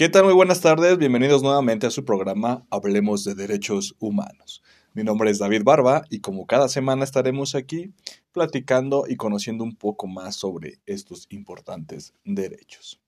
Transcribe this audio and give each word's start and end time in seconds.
¿Qué 0.00 0.08
tal? 0.08 0.24
Muy 0.24 0.32
buenas 0.32 0.62
tardes, 0.62 0.96
bienvenidos 0.96 1.42
nuevamente 1.42 1.86
a 1.86 1.90
su 1.90 2.06
programa 2.06 2.66
Hablemos 2.70 3.22
de 3.22 3.34
Derechos 3.34 3.96
Humanos. 3.98 4.62
Mi 4.94 5.04
nombre 5.04 5.30
es 5.30 5.38
David 5.38 5.62
Barba 5.62 6.06
y 6.08 6.20
como 6.20 6.46
cada 6.46 6.68
semana 6.70 7.04
estaremos 7.04 7.54
aquí 7.54 7.92
platicando 8.32 9.04
y 9.06 9.16
conociendo 9.16 9.62
un 9.62 9.76
poco 9.76 10.06
más 10.06 10.36
sobre 10.36 10.78
estos 10.86 11.26
importantes 11.28 12.14
derechos. 12.24 12.98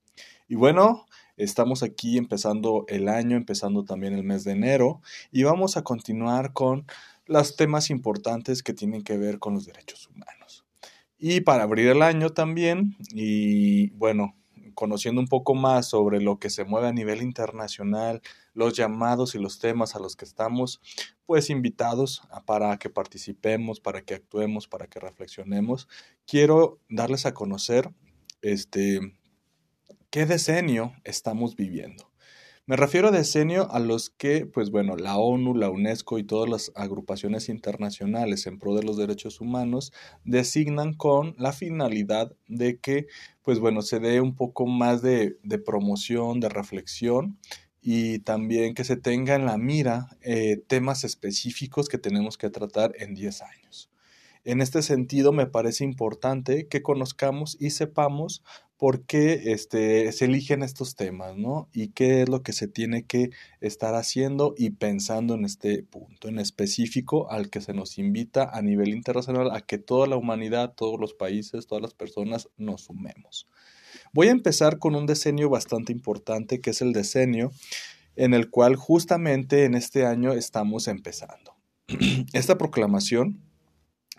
Y 0.49 0.55
bueno, 0.55 1.07
estamos 1.39 1.83
aquí 1.83 2.19
empezando 2.19 2.85
el 2.89 3.09
año, 3.09 3.39
empezando 3.39 3.87
también 3.87 4.13
el 4.13 4.23
mes 4.23 4.45
de 4.45 4.53
enero 4.53 5.01
y 5.31 5.45
vamos 5.45 5.79
a 5.79 5.85
continuar 5.85 6.53
con 6.53 6.85
los 7.25 7.57
temas 7.57 7.89
importantes 7.89 8.63
que 8.63 8.75
tienen 8.75 9.03
que 9.03 9.17
ver 9.17 9.39
con 9.39 9.55
los 9.55 9.65
derechos 9.65 10.11
humanos. 10.11 10.67
Y 11.17 11.41
para 11.41 11.63
abrir 11.63 11.89
el 11.89 12.03
año 12.03 12.29
también, 12.29 12.99
y 13.15 13.89
bueno, 13.93 14.35
conociendo 14.75 15.21
un 15.21 15.29
poco 15.29 15.55
más 15.55 15.89
sobre 15.89 16.21
lo 16.21 16.39
que 16.39 16.51
se 16.51 16.65
mueve 16.65 16.89
a 16.89 16.93
nivel 16.93 17.23
internacional, 17.23 18.23
los 18.55 18.75
llamados 18.75 19.35
y 19.35 19.39
los 19.39 19.59
temas 19.59 19.95
a 19.95 19.99
los 19.99 20.17
que 20.17 20.25
estamos 20.25 20.81
pues 21.27 21.51
invitados 21.51 22.23
para 22.45 22.77
que 22.79 22.91
participemos, 22.91 23.81
para 23.81 24.03
que 24.03 24.15
actuemos, 24.15 24.69
para 24.69 24.87
que 24.87 25.01
reflexionemos, 25.01 25.89
quiero 26.27 26.79
darles 26.89 27.27
a 27.27 27.35
conocer 27.35 27.91
este 28.43 29.01
qué 30.11 30.27
decenio 30.27 30.93
estamos 31.05 31.57
viviendo. 31.57 32.12
Me 32.65 32.77
refiero 32.77 33.09
a 33.09 33.11
decenio 33.11 33.69
a 33.73 33.81
los 33.81 34.11
que, 34.11 34.47
pues 34.47 34.71
bueno, 34.71 34.97
la 34.97 35.17
ONU, 35.17 35.57
la 35.57 35.69
UNESCO 35.69 36.19
y 36.19 36.25
todas 36.25 36.49
las 36.49 36.71
agrupaciones 36.77 37.49
internacionales 37.49 38.47
en 38.47 38.61
pro 38.61 38.77
de 38.77 38.85
los 38.85 38.97
derechos 38.97 39.41
humanos 39.41 39.93
designan 40.25 40.95
con 40.95 41.35
la 41.39 41.53
finalidad 41.53 42.37
de 42.47 42.79
que, 42.79 43.09
pues 43.43 43.59
bueno, 43.59 43.83
se 43.83 43.99
dé 43.99 44.21
un 44.21 44.37
poco 44.37 44.67
más 44.67 45.03
de, 45.03 45.39
de 45.43 45.59
promoción, 45.59 46.39
de 46.39 46.51
reflexión 46.51 47.37
y 47.81 48.21
también 48.21 48.75
que 48.75 48.85
se 48.85 48.97
tenga 48.97 49.35
en 49.35 49.45
la 49.45 49.59
mira 49.59 50.17
eh, 50.21 50.63
temas 50.69 51.03
específicos 51.03 51.89
que 51.89 51.99
tenemos 51.99 52.39
que 52.39 52.49
tratar 52.49 52.93
en 52.97 53.15
10 53.15 53.43
años. 53.43 53.91
En 54.45 54.61
este 54.61 54.83
sentido, 54.83 55.33
me 55.33 55.47
parece 55.47 55.85
importante 55.85 56.69
que 56.69 56.83
conozcamos 56.83 57.57
y 57.61 57.71
sepamos 57.71 58.43
por 58.83 59.07
qué 59.07 59.53
este, 59.53 60.11
se 60.11 60.25
eligen 60.25 60.65
estos 60.65 60.97
temas, 60.97 61.37
¿no? 61.37 61.69
Y 61.73 61.91
qué 61.91 62.23
es 62.23 62.29
lo 62.29 62.43
que 62.43 62.53
se 62.53 62.67
tiene 62.67 63.05
que 63.05 63.31
estar 63.61 63.95
haciendo 63.95 64.57
y 64.59 64.71
pensando 64.71 65.37
en 65.37 65.45
este 65.45 65.85
punto 65.85 66.27
en 66.27 66.41
específico 66.41 67.31
al 67.31 67.49
que 67.49 67.61
se 67.61 67.75
nos 67.75 67.97
invita 67.97 68.51
a 68.53 68.61
nivel 68.61 68.89
internacional 68.89 69.53
a 69.53 69.61
que 69.61 69.79
toda 69.79 70.09
la 70.09 70.17
humanidad, 70.17 70.75
todos 70.75 70.99
los 70.99 71.15
países, 71.15 71.69
todas 71.69 71.81
las 71.81 71.95
personas 71.95 72.49
nos 72.57 72.87
sumemos. 72.87 73.47
Voy 74.13 74.27
a 74.27 74.33
empezar 74.33 74.81
con 74.81 74.97
un 74.97 75.07
decenio 75.07 75.49
bastante 75.49 75.93
importante 75.93 76.61
que 76.61 76.71
es 76.71 76.83
el 76.83 76.93
decenio 76.93 77.53
en 78.17 78.35
el 78.35 78.51
cual 78.51 78.75
justamente 78.75 79.65
en 79.65 79.77
este 79.77 80.07
año 80.07 80.33
estamos 80.33 80.89
empezando. 80.89 81.55
Esta 82.33 82.59
proclamación 82.59 83.52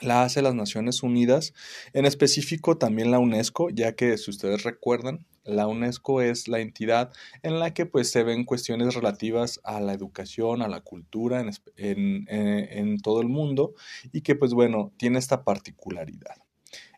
la 0.02 0.24
hace 0.24 0.42
las 0.42 0.56
Naciones 0.56 1.04
Unidas, 1.04 1.54
en 1.94 2.06
específico 2.06 2.78
también 2.78 3.12
la 3.12 3.20
UNESCO, 3.20 3.70
ya 3.70 3.94
que 3.96 4.18
si 4.18 4.32
ustedes 4.32 4.64
recuerdan, 4.64 5.26
la 5.44 5.68
UNESCO 5.68 6.22
es 6.22 6.48
la 6.48 6.60
entidad 6.60 7.12
en 7.42 7.60
la 7.60 7.74
que 7.74 7.86
pues 7.86 8.10
se 8.10 8.24
ven 8.24 8.46
cuestiones 8.46 8.96
relativas 8.96 9.60
a 9.64 9.82
la 9.82 9.94
educación, 9.94 10.62
a 10.62 10.68
la 10.68 10.82
cultura 10.82 11.46
en, 11.76 12.26
en 12.28 12.98
todo 13.00 13.22
el 13.22 13.28
mundo 13.28 13.74
y 14.12 14.22
que 14.22 14.36
pues 14.36 14.54
bueno, 14.54 14.94
tiene 14.98 15.20
esta 15.20 15.44
particularidad. 15.44 16.38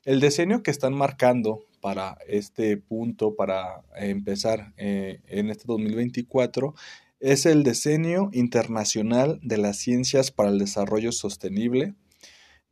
El 0.03 0.21
diseño 0.21 0.61
que 0.61 0.69
están 0.69 0.93
marcando 0.93 1.65
para 1.81 2.17
este 2.27 2.77
punto, 2.77 3.35
para 3.35 3.83
empezar 3.95 4.73
eh, 4.77 5.21
en 5.27 5.49
este 5.49 5.65
2024, 5.67 6.73
es 7.19 7.45
el 7.45 7.63
diseño 7.63 8.29
internacional 8.33 9.39
de 9.41 9.57
las 9.57 9.77
ciencias 9.77 10.31
para 10.31 10.49
el 10.49 10.59
desarrollo 10.59 11.11
sostenible, 11.11 11.95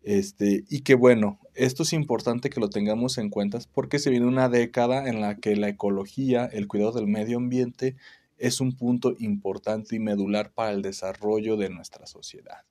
este, 0.04 0.66
y 0.70 0.82
que 0.82 0.96
bueno, 0.96 1.40
esto 1.56 1.84
es 1.84 1.94
importante 1.94 2.50
que 2.50 2.60
lo 2.60 2.70
tengamos 2.70 3.18
en 3.18 3.30
cuenta 3.30 3.60
porque 3.74 4.00
se 4.00 4.10
viene 4.10 4.28
una 4.28 4.50
década 4.50 5.08
en 5.08 5.22
la 5.22 5.38
que 5.38 5.56
la 5.56 5.70
ecología, 5.70 6.46
el 6.46 6.68
cuidado 6.68 6.92
del 6.92 7.08
medio 7.08 7.38
ambiente, 7.38 7.96
es 8.38 8.60
un 8.60 8.74
punto 8.74 9.16
importante 9.20 9.96
y 9.96 10.00
medular 10.00 10.52
para 10.52 10.72
el 10.72 10.82
desarrollo 10.82 11.56
de 11.56 11.70
nuestra 11.70 12.06
sociedad. 12.06 12.66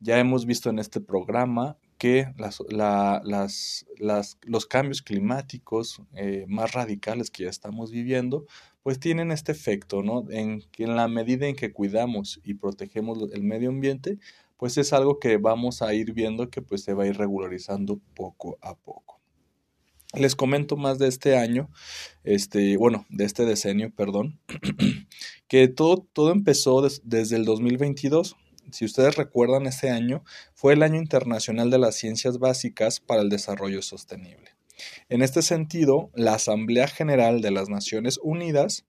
Ya 0.00 0.18
hemos 0.18 0.46
visto 0.46 0.70
en 0.70 0.78
este 0.78 1.00
programa 1.00 1.76
que 1.98 2.32
las, 2.36 2.60
las, 2.70 3.86
los 4.42 4.66
cambios 4.66 5.02
climáticos 5.02 6.02
eh, 6.14 6.46
más 6.48 6.72
radicales 6.72 7.30
que 7.30 7.44
ya 7.44 7.50
estamos 7.50 7.92
viviendo, 7.92 8.46
pues 8.82 8.98
tienen 8.98 9.30
este 9.30 9.52
efecto, 9.52 10.02
¿no? 10.02 10.24
En 10.30 10.62
que 10.72 10.82
en 10.82 10.96
la 10.96 11.06
medida 11.06 11.46
en 11.46 11.54
que 11.54 11.72
cuidamos 11.72 12.40
y 12.42 12.54
protegemos 12.54 13.30
el 13.32 13.44
medio 13.44 13.68
ambiente, 13.68 14.18
pues 14.62 14.78
es 14.78 14.92
algo 14.92 15.18
que 15.18 15.38
vamos 15.38 15.82
a 15.82 15.92
ir 15.92 16.12
viendo 16.12 16.48
que 16.48 16.62
pues 16.62 16.84
se 16.84 16.94
va 16.94 17.02
a 17.02 17.08
ir 17.08 17.16
regularizando 17.16 17.98
poco 18.14 18.58
a 18.62 18.76
poco. 18.76 19.20
Les 20.14 20.36
comento 20.36 20.76
más 20.76 21.00
de 21.00 21.08
este 21.08 21.36
año, 21.36 21.68
este, 22.22 22.76
bueno, 22.76 23.04
de 23.08 23.24
este 23.24 23.44
decenio, 23.44 23.92
perdón, 23.92 24.38
que 25.48 25.66
todo, 25.66 26.06
todo 26.12 26.30
empezó 26.30 26.80
desde 27.02 27.34
el 27.34 27.44
2022. 27.44 28.36
Si 28.70 28.84
ustedes 28.84 29.16
recuerdan, 29.16 29.66
ese 29.66 29.90
año 29.90 30.22
fue 30.54 30.74
el 30.74 30.84
Año 30.84 31.00
Internacional 31.00 31.68
de 31.68 31.78
las 31.78 31.96
Ciencias 31.96 32.38
Básicas 32.38 33.00
para 33.00 33.22
el 33.22 33.30
Desarrollo 33.30 33.82
Sostenible. 33.82 34.52
En 35.08 35.22
este 35.22 35.42
sentido, 35.42 36.12
la 36.14 36.34
Asamblea 36.34 36.86
General 36.86 37.40
de 37.40 37.50
las 37.50 37.68
Naciones 37.68 38.20
Unidas 38.22 38.86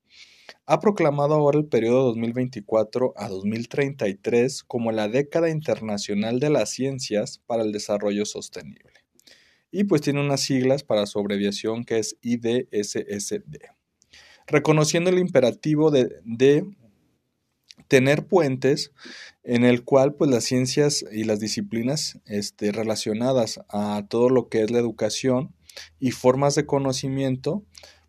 ha 0.66 0.80
proclamado 0.80 1.36
ahora 1.36 1.60
el 1.60 1.66
periodo 1.66 2.04
2024 2.06 3.14
a 3.18 3.28
2033 3.28 4.64
como 4.64 4.92
la 4.92 5.08
década 5.08 5.50
internacional 5.50 6.40
de 6.40 6.50
las 6.50 6.70
ciencias 6.70 7.42
para 7.46 7.64
el 7.64 7.72
desarrollo 7.72 8.26
sostenible. 8.26 8.92
Y 9.72 9.86
pues 9.86 10.02
tiene 10.02 10.22
unas 10.22 10.42
siglas 10.42 10.84
para 10.84 11.06
su 11.06 11.20
abreviación 11.20 11.84
que 11.84 12.00
es 12.00 12.18
IDSSD. 12.22 13.58
Reconociendo 14.46 15.10
el 15.10 15.20
imperativo 15.20 15.90
de, 15.90 16.12
tener 17.88 18.28
puentes 18.28 18.92
en 19.44 19.64
el 19.64 19.84
cual 19.84 20.14
pues 20.14 20.30
las 20.30 20.44
ciencias 20.44 21.04
y 21.12 21.24
las 21.24 21.40
disciplinas 21.40 22.20
este, 22.26 22.72
relacionadas 22.72 23.62
a 23.70 24.06
todo 24.10 24.30
lo 24.30 24.48
que 24.48 24.62
es 24.62 24.72
la 24.72 24.80
educación 24.80 25.56
y 26.00 26.12
formas 26.12 26.56
de 26.56 26.66
conocimiento 26.66 27.66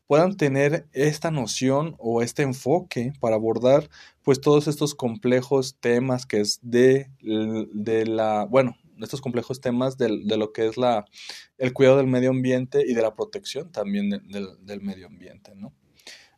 puedan 0.06 0.36
tener 0.36 0.86
esta 0.92 1.30
noción 1.30 1.96
o 1.98 2.22
este 2.22 2.42
enfoque 2.42 3.12
para 3.20 3.36
abordar 3.36 3.88
pues 4.22 4.40
todos 4.40 4.68
estos 4.68 4.94
complejos 4.94 5.76
temas 5.80 6.26
que 6.26 6.40
es 6.40 6.60
de, 6.62 7.10
de 7.20 8.06
la, 8.06 8.44
bueno, 8.44 8.76
estos 9.00 9.20
complejos 9.20 9.60
temas 9.60 9.98
de, 9.98 10.08
lo 10.08 10.52
que 10.52 10.66
es 10.66 10.76
la, 10.76 11.04
el 11.58 11.72
cuidado 11.72 11.96
del 11.96 12.06
medio 12.06 12.30
ambiente 12.30 12.84
y 12.86 12.94
de 12.94 13.02
la 13.02 13.14
protección 13.14 13.72
también 13.72 14.10
del 14.10 14.80
medio 14.80 15.06
ambiente, 15.06 15.54
¿no? 15.56 15.72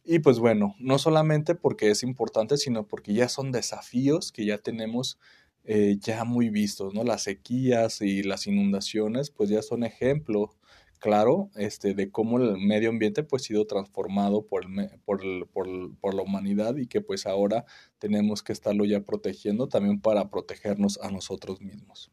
Y 0.08 0.20
pues 0.20 0.38
bueno, 0.38 0.76
no 0.78 0.98
solamente 0.98 1.56
porque 1.56 1.90
es 1.90 2.04
importante, 2.04 2.56
sino 2.58 2.86
porque 2.86 3.12
ya 3.12 3.28
son 3.28 3.50
desafíos 3.50 4.30
que 4.30 4.46
ya 4.46 4.58
tenemos 4.58 5.18
eh, 5.64 5.96
ya 6.00 6.22
muy 6.22 6.48
vistos, 6.48 6.94
¿no? 6.94 7.02
Las 7.02 7.24
sequías 7.24 8.00
y 8.00 8.22
las 8.22 8.46
inundaciones, 8.46 9.30
pues 9.30 9.50
ya 9.50 9.62
son 9.62 9.82
ejemplo 9.82 10.54
claro 10.96 11.50
este, 11.54 11.94
de 11.94 12.10
cómo 12.10 12.38
el 12.38 12.58
medio 12.58 12.90
ambiente 12.90 13.22
pues 13.22 13.42
ha 13.42 13.46
sido 13.46 13.66
transformado 13.66 14.46
por, 14.46 14.66
por, 15.04 15.20
por, 15.50 16.14
la 16.14 16.22
humanidad 16.22 16.76
y 16.76 16.86
que 16.86 17.00
pues 17.00 17.26
ahora 17.26 17.64
tenemos 17.98 18.42
que 18.42 18.52
estarlo 18.52 18.84
ya 18.84 19.00
protegiendo 19.00 19.68
también 19.68 20.00
para 20.00 20.30
protegernos 20.30 20.98
a 21.02 21.10
nosotros 21.10 21.60
mismos. 21.60 22.10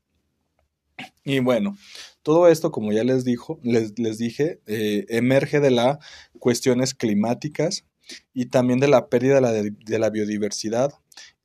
Y 1.24 1.40
bueno, 1.40 1.78
todo 2.22 2.48
esto, 2.48 2.72
como 2.72 2.92
ya 2.92 3.04
les, 3.04 3.24
dijo, 3.24 3.60
les, 3.64 3.98
les 3.98 4.18
dije, 4.18 4.62
eh, 4.68 5.06
emerge 5.10 5.60
de 5.60 5.72
las 5.72 5.98
cuestiones 6.40 6.94
climáticas 6.94 7.86
y 8.34 8.48
también 8.48 8.80
de 8.80 8.88
la 8.88 9.08
pérdida 9.10 9.36
de 9.36 9.42
la, 9.42 9.52
de 9.52 10.00
la 10.00 10.10
biodiversidad. 10.10 10.94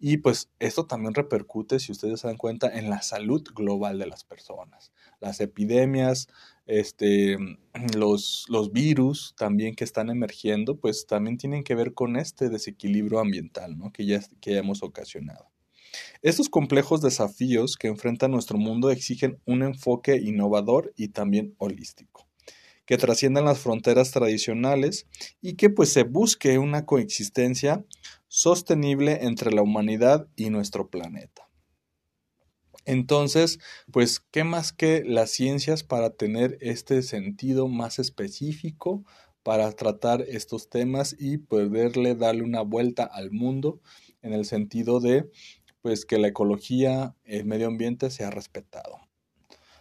Y 0.00 0.18
pues 0.18 0.50
esto 0.58 0.86
también 0.86 1.14
repercute, 1.14 1.78
si 1.78 1.92
ustedes 1.92 2.20
se 2.20 2.28
dan 2.28 2.36
cuenta, 2.36 2.68
en 2.78 2.90
la 2.90 3.02
salud 3.02 3.42
global 3.54 3.98
de 3.98 4.06
las 4.06 4.24
personas. 4.24 4.92
Las 5.20 5.40
epidemias, 5.40 6.28
este, 6.66 7.36
los, 7.96 8.44
los 8.48 8.72
virus 8.72 9.34
también 9.36 9.74
que 9.74 9.84
están 9.84 10.10
emergiendo, 10.10 10.76
pues 10.76 11.06
también 11.06 11.38
tienen 11.38 11.64
que 11.64 11.74
ver 11.74 11.94
con 11.94 12.16
este 12.16 12.48
desequilibrio 12.48 13.18
ambiental 13.18 13.76
¿no? 13.76 13.92
que, 13.92 14.06
ya, 14.06 14.20
que 14.40 14.56
hemos 14.56 14.82
ocasionado. 14.82 15.50
Estos 16.22 16.48
complejos 16.48 17.00
desafíos 17.00 17.76
que 17.76 17.88
enfrenta 17.88 18.28
nuestro 18.28 18.58
mundo 18.58 18.90
exigen 18.90 19.40
un 19.46 19.62
enfoque 19.62 20.16
innovador 20.16 20.92
y 20.96 21.08
también 21.08 21.54
holístico, 21.58 22.28
que 22.84 22.98
trasciendan 22.98 23.44
las 23.44 23.58
fronteras 23.58 24.10
tradicionales 24.10 25.06
y 25.40 25.54
que 25.54 25.70
pues 25.70 25.92
se 25.92 26.02
busque 26.02 26.58
una 26.58 26.84
coexistencia 26.84 27.84
sostenible 28.26 29.24
entre 29.24 29.52
la 29.52 29.62
humanidad 29.62 30.26
y 30.36 30.50
nuestro 30.50 30.88
planeta. 30.88 31.47
Entonces, 32.88 33.58
pues, 33.92 34.18
¿qué 34.18 34.44
más 34.44 34.72
que 34.72 35.04
las 35.04 35.30
ciencias 35.30 35.84
para 35.84 36.08
tener 36.08 36.56
este 36.62 37.02
sentido 37.02 37.68
más 37.68 37.98
específico 37.98 39.04
para 39.42 39.70
tratar 39.72 40.22
estos 40.22 40.70
temas 40.70 41.14
y 41.18 41.36
poderle 41.36 42.14
darle 42.14 42.44
una 42.44 42.62
vuelta 42.62 43.04
al 43.04 43.30
mundo 43.30 43.82
en 44.22 44.32
el 44.32 44.46
sentido 44.46 45.00
de 45.00 45.30
pues 45.82 46.06
que 46.06 46.16
la 46.16 46.28
ecología, 46.28 47.14
el 47.24 47.44
medio 47.44 47.66
ambiente 47.66 48.10
sea 48.10 48.30
respetado. 48.30 49.00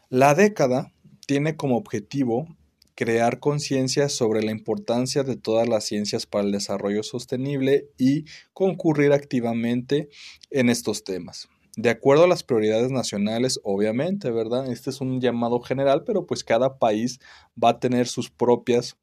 La 0.10 0.36
década 0.36 0.92
tiene 1.26 1.56
como 1.56 1.78
objetivo 1.78 2.58
crear 2.94 3.40
conciencia 3.40 4.10
sobre 4.10 4.44
la 4.44 4.52
importancia 4.52 5.24
de 5.24 5.38
todas 5.38 5.70
las 5.70 5.86
ciencias 5.86 6.26
para 6.26 6.44
el 6.44 6.52
desarrollo 6.52 7.04
sostenible 7.04 7.88
y 7.98 8.26
concurrir 8.52 9.14
activamente 9.14 10.10
en 10.50 10.68
estos 10.68 11.06
temas. 11.06 11.48
De 11.78 11.92
acuerdo 11.92 12.24
a 12.24 12.28
las 12.28 12.42
prioridades 12.42 12.90
nacionales, 12.90 13.60
obviamente, 13.64 14.32
¿verdad? 14.32 14.72
Este 14.72 14.90
es 14.90 15.00
un 15.00 15.22
llamado 15.22 15.60
general, 15.60 16.04
pero 16.04 16.26
pues 16.26 16.44
cada 16.44 16.80
país 16.80 17.20
va 17.64 17.70
a 17.70 17.80
tener 17.80 18.08
sus 18.08 18.32
propias 18.32 18.98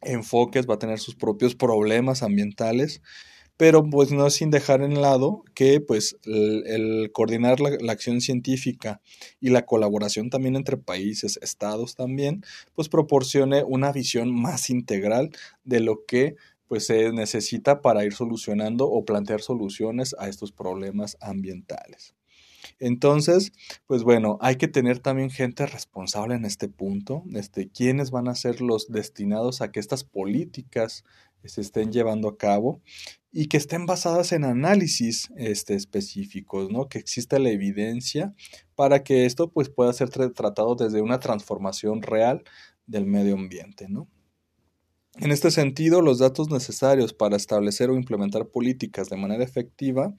enfoques, 0.00 0.66
va 0.66 0.74
a 0.76 0.78
tener 0.78 0.98
sus 0.98 1.14
propios 1.14 1.54
problemas 1.54 2.22
ambientales 2.22 3.02
pero 3.62 3.88
pues 3.88 4.10
no 4.10 4.28
sin 4.30 4.50
dejar 4.50 4.82
en 4.82 5.00
lado 5.00 5.44
que 5.54 5.80
pues 5.80 6.16
el, 6.24 7.10
coordinar 7.12 7.60
la, 7.60 7.92
acción 7.92 8.20
científica 8.20 9.00
y 9.40 9.50
la 9.50 9.66
colaboración 9.66 10.30
también 10.30 10.56
entre 10.56 10.76
países, 10.76 11.38
estados 11.42 11.94
también, 11.94 12.44
pues 12.74 12.88
proporcione 12.88 13.62
una 13.62 13.92
visión 13.92 14.34
más 14.34 14.68
integral 14.68 15.30
de 15.62 15.78
lo 15.78 16.04
que 16.06 16.34
pues 16.72 16.86
se 16.86 17.12
necesita 17.12 17.82
para 17.82 18.02
ir 18.06 18.14
solucionando 18.14 18.88
o 18.88 19.04
plantear 19.04 19.42
soluciones 19.42 20.16
a 20.18 20.30
estos 20.30 20.52
problemas 20.52 21.18
ambientales. 21.20 22.14
Entonces, 22.80 23.52
pues 23.86 24.04
bueno, 24.04 24.38
hay 24.40 24.56
que 24.56 24.68
tener 24.68 24.98
también 24.98 25.28
gente 25.28 25.66
responsable 25.66 26.34
en 26.34 26.46
este 26.46 26.68
punto, 26.68 27.24
este, 27.34 27.68
quiénes 27.68 28.10
van 28.10 28.26
a 28.26 28.34
ser 28.34 28.62
los 28.62 28.90
destinados 28.90 29.60
a 29.60 29.70
que 29.70 29.80
estas 29.80 30.02
políticas 30.02 31.04
se 31.44 31.60
estén 31.60 31.92
llevando 31.92 32.26
a 32.26 32.38
cabo 32.38 32.80
y 33.30 33.48
que 33.48 33.58
estén 33.58 33.84
basadas 33.84 34.32
en 34.32 34.44
análisis 34.44 35.30
este, 35.36 35.74
específicos, 35.74 36.70
¿no? 36.70 36.88
Que 36.88 36.98
exista 36.98 37.38
la 37.38 37.50
evidencia 37.50 38.32
para 38.76 39.02
que 39.02 39.26
esto 39.26 39.50
pues, 39.50 39.68
pueda 39.68 39.92
ser 39.92 40.08
tratado 40.08 40.74
desde 40.74 41.02
una 41.02 41.20
transformación 41.20 42.00
real 42.00 42.44
del 42.86 43.04
medio 43.04 43.34
ambiente, 43.34 43.90
¿no? 43.90 44.08
En 45.16 45.30
este 45.30 45.50
sentido, 45.50 46.00
los 46.00 46.18
datos 46.18 46.50
necesarios 46.50 47.12
para 47.12 47.36
establecer 47.36 47.90
o 47.90 47.96
implementar 47.96 48.46
políticas 48.46 49.10
de 49.10 49.18
manera 49.18 49.44
efectiva 49.44 50.14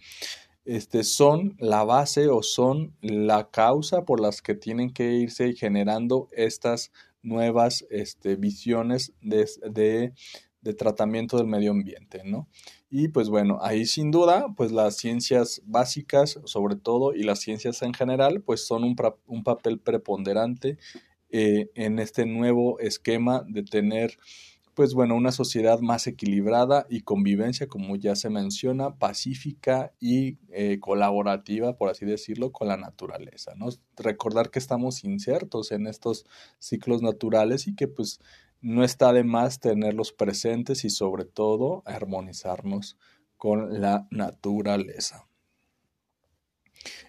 este, 0.65 1.03
son 1.03 1.55
la 1.59 1.83
base 1.83 2.29
o 2.29 2.43
son 2.43 2.95
la 3.01 3.49
causa 3.49 4.05
por 4.05 4.19
las 4.19 4.41
que 4.41 4.53
tienen 4.53 4.91
que 4.91 5.13
irse 5.13 5.53
generando 5.53 6.29
estas 6.31 6.91
nuevas 7.21 7.85
este, 7.89 8.35
visiones 8.35 9.13
de, 9.21 9.47
de, 10.61 10.73
tratamiento 10.73 11.37
del 11.37 11.47
medio 11.47 11.71
ambiente, 11.71 12.21
¿no? 12.23 12.47
Y 12.89 13.09
pues 13.09 13.29
bueno, 13.29 13.59
ahí 13.61 13.85
sin 13.85 14.11
duda, 14.11 14.53
pues 14.55 14.71
las 14.71 14.95
ciencias 14.97 15.61
básicas 15.65 16.39
sobre 16.45 16.75
todo 16.75 17.13
y 17.13 17.23
las 17.23 17.39
ciencias 17.39 17.81
en 17.81 17.93
general, 17.93 18.41
pues 18.41 18.65
son 18.65 18.83
un, 18.83 18.95
un 19.25 19.43
papel 19.43 19.79
preponderante 19.79 20.77
eh, 21.35 21.71
en 21.73 21.97
este 21.97 22.27
nuevo 22.27 22.79
esquema 22.79 23.43
de 23.47 23.63
tener, 23.63 24.17
pues 24.75 24.93
bueno, 24.93 25.15
una 25.15 25.31
sociedad 25.31 25.79
más 25.79 26.07
equilibrada 26.07 26.85
y 26.89 27.01
convivencia, 27.01 27.67
como 27.67 27.95
ya 27.95 28.15
se 28.15 28.29
menciona, 28.29 28.95
pacífica 28.95 29.93
y 29.99 30.37
eh, 30.51 30.79
colaborativa, 30.79 31.77
por 31.77 31.89
así 31.89 32.05
decirlo, 32.05 32.51
con 32.51 32.67
la 32.67 32.77
naturaleza. 32.77 33.53
Recordar 33.97 34.49
que 34.49 34.59
estamos 34.59 35.03
insertos 35.03 35.71
en 35.71 35.87
estos 35.87 36.25
ciclos 36.59 37.01
naturales 37.01 37.67
y 37.67 37.75
que 37.75 37.87
pues 37.87 38.19
no 38.61 38.83
está 38.83 39.13
de 39.13 39.23
más 39.23 39.59
tenerlos 39.59 40.11
presentes 40.13 40.85
y 40.85 40.89
sobre 40.89 41.25
todo 41.25 41.83
armonizarnos 41.85 42.97
con 43.37 43.81
la 43.81 44.07
naturaleza. 44.09 45.27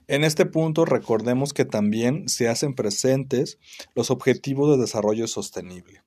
En 0.06 0.24
este 0.24 0.44
punto 0.44 0.84
recordemos 0.84 1.52
que 1.52 1.64
también 1.64 2.28
se 2.28 2.48
hacen 2.48 2.74
presentes 2.74 3.58
los 3.94 4.10
objetivos 4.10 4.70
de 4.70 4.82
desarrollo 4.82 5.26
sostenible. 5.26 6.02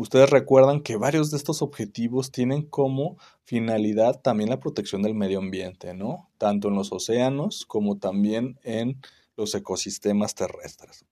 Ustedes 0.00 0.30
recuerdan 0.30 0.80
que 0.80 0.96
varios 0.96 1.30
de 1.30 1.36
estos 1.36 1.60
objetivos 1.60 2.32
tienen 2.32 2.62
como 2.62 3.18
finalidad 3.44 4.22
también 4.22 4.48
la 4.48 4.58
protección 4.58 5.02
del 5.02 5.14
medio 5.14 5.40
ambiente, 5.40 5.92
¿no? 5.92 6.30
Tanto 6.38 6.68
en 6.68 6.74
los 6.74 6.90
océanos 6.90 7.66
como 7.66 7.98
también 7.98 8.58
en 8.62 8.98
los 9.36 9.54
ecosistemas 9.54 10.34
terrestres. 10.34 11.04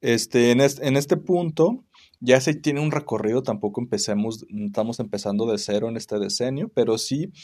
Este, 0.00 0.50
en, 0.52 0.62
este, 0.62 1.16
punto 1.18 1.84
ya 2.20 2.40
se 2.40 2.54
tiene 2.54 2.80
un 2.80 2.90
recorrido, 2.90 3.42
tampoco 3.42 3.82
empecemos, 3.82 4.46
estamos 4.48 4.98
empezando 4.98 5.44
de 5.44 5.58
cero 5.58 5.90
en 5.90 5.98
este 5.98 6.18
decenio, 6.18 6.70
pero 6.72 6.96
sí 6.96 7.34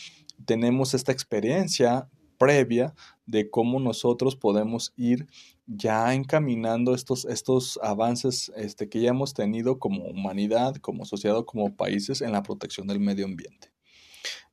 tenemos 0.46 0.94
esta 0.94 1.12
experiencia 1.12 2.08
previa 2.38 2.94
de 3.26 3.50
cómo 3.50 3.78
nosotros 3.78 4.36
podemos 4.36 4.94
ir 4.96 5.26
ya 5.66 6.14
encaminando 6.14 6.94
estos, 6.94 7.24
estos 7.24 7.78
avances 7.82 8.52
este, 8.56 8.88
que 8.88 9.00
ya 9.00 9.10
hemos 9.10 9.34
tenido 9.34 9.78
como 9.78 10.04
humanidad, 10.04 10.76
como 10.76 11.04
sociedad, 11.04 11.44
como 11.44 11.76
países 11.76 12.20
en 12.20 12.32
la 12.32 12.42
protección 12.42 12.86
del 12.86 13.00
medio 13.00 13.24
ambiente. 13.24 13.72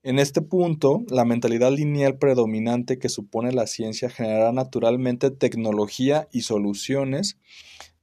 En 0.02 0.20
este 0.20 0.42
punto, 0.42 1.04
la 1.10 1.24
mentalidad 1.24 1.72
lineal 1.72 2.18
predominante 2.18 3.00
que 3.00 3.08
supone 3.08 3.54
la 3.54 3.68
ciencia 3.68 4.10
generará 4.10 4.52
naturalmente 4.52 5.32
tecnología 5.32 6.28
y 6.32 6.42
soluciones 6.42 7.38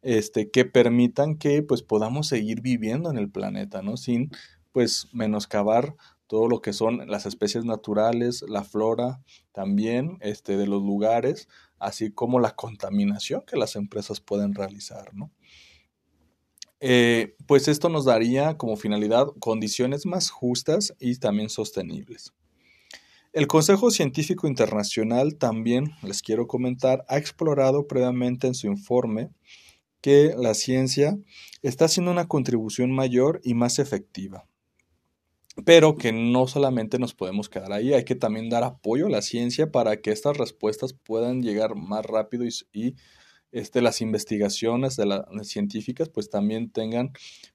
este, 0.00 0.50
que 0.50 0.64
permitan 0.64 1.36
que 1.36 1.62
pues 1.62 1.82
podamos 1.82 2.28
seguir 2.28 2.62
viviendo 2.62 3.10
en 3.10 3.18
el 3.18 3.30
planeta, 3.30 3.82
¿no? 3.82 3.98
Sin 3.98 4.30
pues 4.72 5.08
menoscabar 5.12 5.94
todo 6.26 6.48
lo 6.48 6.62
que 6.62 6.72
son 6.72 7.06
las 7.10 7.26
especies 7.26 7.64
naturales, 7.64 8.42
la 8.48 8.64
flora 8.64 9.20
también 9.52 10.16
este, 10.20 10.56
de 10.56 10.66
los 10.66 10.82
lugares, 10.82 11.48
así 11.80 12.12
como 12.12 12.38
la 12.38 12.54
contaminación 12.54 13.42
que 13.46 13.56
las 13.56 13.74
empresas 13.74 14.20
pueden 14.20 14.54
realizar, 14.54 15.14
¿no? 15.14 15.32
Eh, 16.82 17.36
pues 17.46 17.68
esto 17.68 17.88
nos 17.88 18.06
daría 18.06 18.56
como 18.56 18.76
finalidad 18.76 19.26
condiciones 19.38 20.06
más 20.06 20.30
justas 20.30 20.94
y 20.98 21.16
también 21.16 21.50
sostenibles. 21.50 22.32
El 23.32 23.46
Consejo 23.46 23.90
Científico 23.90 24.48
Internacional 24.48 25.36
también, 25.36 25.92
les 26.02 26.22
quiero 26.22 26.46
comentar, 26.46 27.04
ha 27.08 27.18
explorado 27.18 27.86
previamente 27.86 28.46
en 28.46 28.54
su 28.54 28.66
informe 28.66 29.30
que 30.00 30.34
la 30.36 30.54
ciencia 30.54 31.16
está 31.62 31.84
haciendo 31.84 32.10
una 32.10 32.26
contribución 32.26 32.90
mayor 32.90 33.40
y 33.44 33.54
más 33.54 33.78
efectiva. 33.78 34.46
Pero 35.64 35.96
que 35.96 36.12
no 36.12 36.46
solamente 36.46 36.98
nos 36.98 37.14
podemos 37.14 37.48
quedar 37.48 37.72
ahí, 37.72 37.92
hay 37.92 38.04
que 38.04 38.14
también 38.14 38.48
dar 38.48 38.64
apoyo 38.64 39.06
a 39.06 39.10
la 39.10 39.22
ciencia 39.22 39.70
para 39.70 40.00
que 40.00 40.10
estas 40.10 40.36
respuestas 40.36 40.92
puedan 40.92 41.42
llegar 41.42 41.74
más 41.74 42.04
rápido 42.04 42.44
y, 42.72 42.94
este, 43.52 43.82
las 43.82 44.00
investigaciones 44.00 44.96
de 44.96 45.06
las 45.06 45.26
científicas 45.42 46.08
pues 46.08 46.30
también 46.30 46.70
tengan 46.70 47.10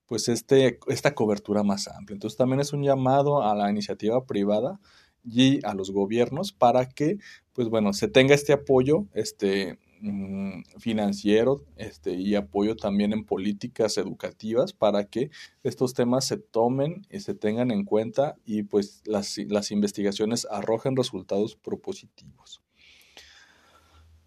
pues 0.06 0.28
este, 0.28 0.80
esta 0.88 1.16
cobertura 1.16 1.64
más 1.64 1.88
amplia. 1.88 2.16
Entonces 2.16 2.38
también 2.38 2.60
es 2.60 2.74
un 2.74 2.84
llamado 2.84 3.42
a 3.42 3.56
la 3.56 3.70
iniciativa 3.70 4.26
privada 4.26 4.80
y 5.24 5.66
a 5.66 5.74
los 5.74 5.92
gobiernos 5.92 6.52
para 6.52 6.88
que 6.90 7.18
pues 7.54 7.70
bueno 7.70 7.94
se 7.94 8.08
tenga 8.08 8.36
este 8.36 8.54
apoyo 8.54 9.08
este 9.14 9.80
Mm, 10.02 10.64
financiero 10.78 11.64
este, 11.78 12.14
y 12.14 12.36
apoyo 12.36 12.76
también 12.76 13.14
en 13.14 13.24
políticas 13.24 13.98
educativas 13.98 14.74
para 14.74 15.06
que 15.06 15.32
estos 15.64 15.94
temas 15.94 16.26
se 16.26 16.38
tomen 16.38 17.08
y 17.10 17.22
se 17.22 17.34
tengan 17.34 17.72
en 17.72 17.86
cuenta 17.86 18.36
y 18.46 18.64
pues 18.64 19.02
las, 19.06 19.38
las 19.48 19.72
investigaciones 19.72 20.48
arrojen 20.52 20.98
resultados 20.98 21.56
propositivos. 21.56 22.62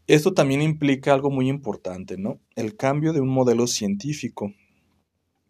Esto 0.06 0.32
también 0.32 0.62
implica 0.62 1.12
algo 1.12 1.30
muy 1.30 1.50
importante, 1.50 2.16
¿no? 2.16 2.40
El 2.56 2.76
cambio 2.76 3.12
de 3.12 3.20
un 3.20 3.28
modelo 3.28 3.66
científico 3.66 4.54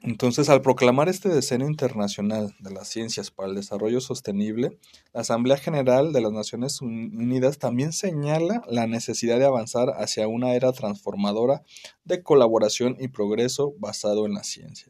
entonces, 0.00 0.48
al 0.48 0.62
proclamar 0.62 1.08
este 1.08 1.28
decenio 1.28 1.66
internacional 1.66 2.54
de 2.60 2.70
las 2.70 2.88
ciencias 2.88 3.32
para 3.32 3.48
el 3.48 3.56
desarrollo 3.56 4.00
sostenible, 4.00 4.78
la 5.12 5.22
Asamblea 5.22 5.56
General 5.56 6.12
de 6.12 6.20
las 6.20 6.32
Naciones 6.32 6.80
Unidas 6.80 7.58
también 7.58 7.92
señala 7.92 8.62
la 8.68 8.86
necesidad 8.86 9.40
de 9.40 9.46
avanzar 9.46 9.88
hacia 9.96 10.28
una 10.28 10.54
era 10.54 10.72
transformadora 10.72 11.62
de 12.04 12.22
colaboración 12.22 12.96
y 13.00 13.08
progreso 13.08 13.74
basado 13.78 14.24
en 14.26 14.34
la 14.34 14.44
ciencia. 14.44 14.86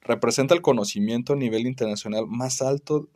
Representa 0.00 0.54
el 0.54 0.62
conocimiento 0.62 1.34
a 1.34 1.36
nivel 1.36 1.66
internacional 1.66 2.26
más 2.26 2.62
alto 2.62 3.10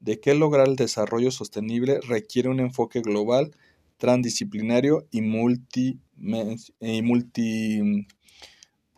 de 0.00 0.20
que 0.20 0.34
lograr 0.34 0.68
el 0.68 0.76
desarrollo 0.76 1.30
sostenible 1.30 2.00
requiere 2.00 2.48
un 2.48 2.60
enfoque 2.60 3.02
global, 3.02 3.54
transdisciplinario 3.98 5.06
y 5.10 5.20
multi, 5.20 6.00
y 6.80 7.02
multi 7.02 8.06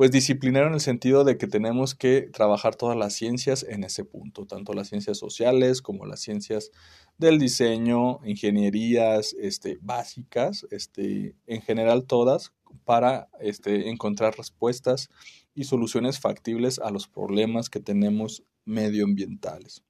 pues 0.01 0.13
disciplinario 0.13 0.69
en 0.69 0.73
el 0.73 0.81
sentido 0.81 1.25
de 1.25 1.37
que 1.37 1.47
tenemos 1.47 1.95
que 1.95 2.23
trabajar 2.23 2.75
todas 2.75 2.97
las 2.97 3.13
ciencias 3.13 3.67
en 3.69 3.85
ese 3.85 4.03
punto, 4.03 4.47
tanto 4.47 4.73
las 4.73 4.89
ciencias 4.89 5.19
sociales 5.19 5.83
como 5.83 6.07
las 6.07 6.21
ciencias 6.21 6.71
del 7.19 7.39
diseño, 7.39 8.19
ingenierías 8.25 9.35
este, 9.39 9.77
básicas, 9.83 10.67
este, 10.71 11.37
en 11.47 11.61
general 11.61 12.07
todas, 12.07 12.55
para 12.87 13.29
este, 13.41 13.91
encontrar 13.91 14.39
respuestas 14.39 15.11
y 15.55 15.65
soluciones 15.65 16.19
factibles 16.19 16.79
a 16.79 16.91
los 16.91 17.07
problemas 17.07 17.69
que 17.69 17.81
tenemos 17.81 18.43
medioambientales. 18.65 19.85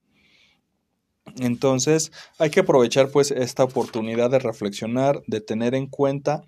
Entonces 1.38 2.10
hay 2.36 2.50
que 2.50 2.58
aprovechar 2.58 3.12
pues 3.12 3.30
esta 3.30 3.62
oportunidad 3.62 4.28
de 4.28 4.40
reflexionar, 4.40 5.22
de 5.28 5.40
tener 5.40 5.76
en 5.76 5.86
cuenta 5.86 6.42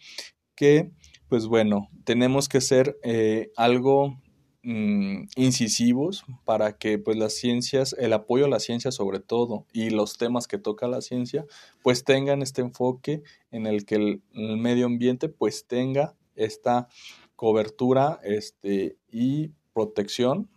que 0.56 0.90
pues 1.32 1.46
bueno, 1.46 1.88
tenemos 2.04 2.46
que 2.46 2.60
ser 2.60 2.98
eh, 3.02 3.52
algo 3.56 4.20
mm, 4.64 5.28
incisivos 5.36 6.26
para 6.44 6.76
que 6.76 6.98
pues 6.98 7.16
las 7.16 7.32
ciencias, 7.32 7.96
el 7.98 8.12
apoyo 8.12 8.44
a 8.44 8.50
la 8.50 8.60
ciencia 8.60 8.92
sobre 8.92 9.18
todo 9.18 9.64
y 9.72 9.88
los 9.88 10.18
temas 10.18 10.46
que 10.46 10.58
toca 10.58 10.88
la 10.88 11.00
ciencia 11.00 11.46
pues 11.82 12.04
tengan 12.04 12.42
este 12.42 12.60
enfoque 12.60 13.22
en 13.50 13.66
el 13.66 13.86
que 13.86 13.94
el, 13.94 14.22
medio 14.34 14.84
ambiente 14.84 15.30
pues 15.30 15.66
tenga 15.66 16.14
esta 16.34 16.88
cobertura 17.34 18.20
este, 18.24 18.98
y 19.10 19.52
protección 19.72 20.50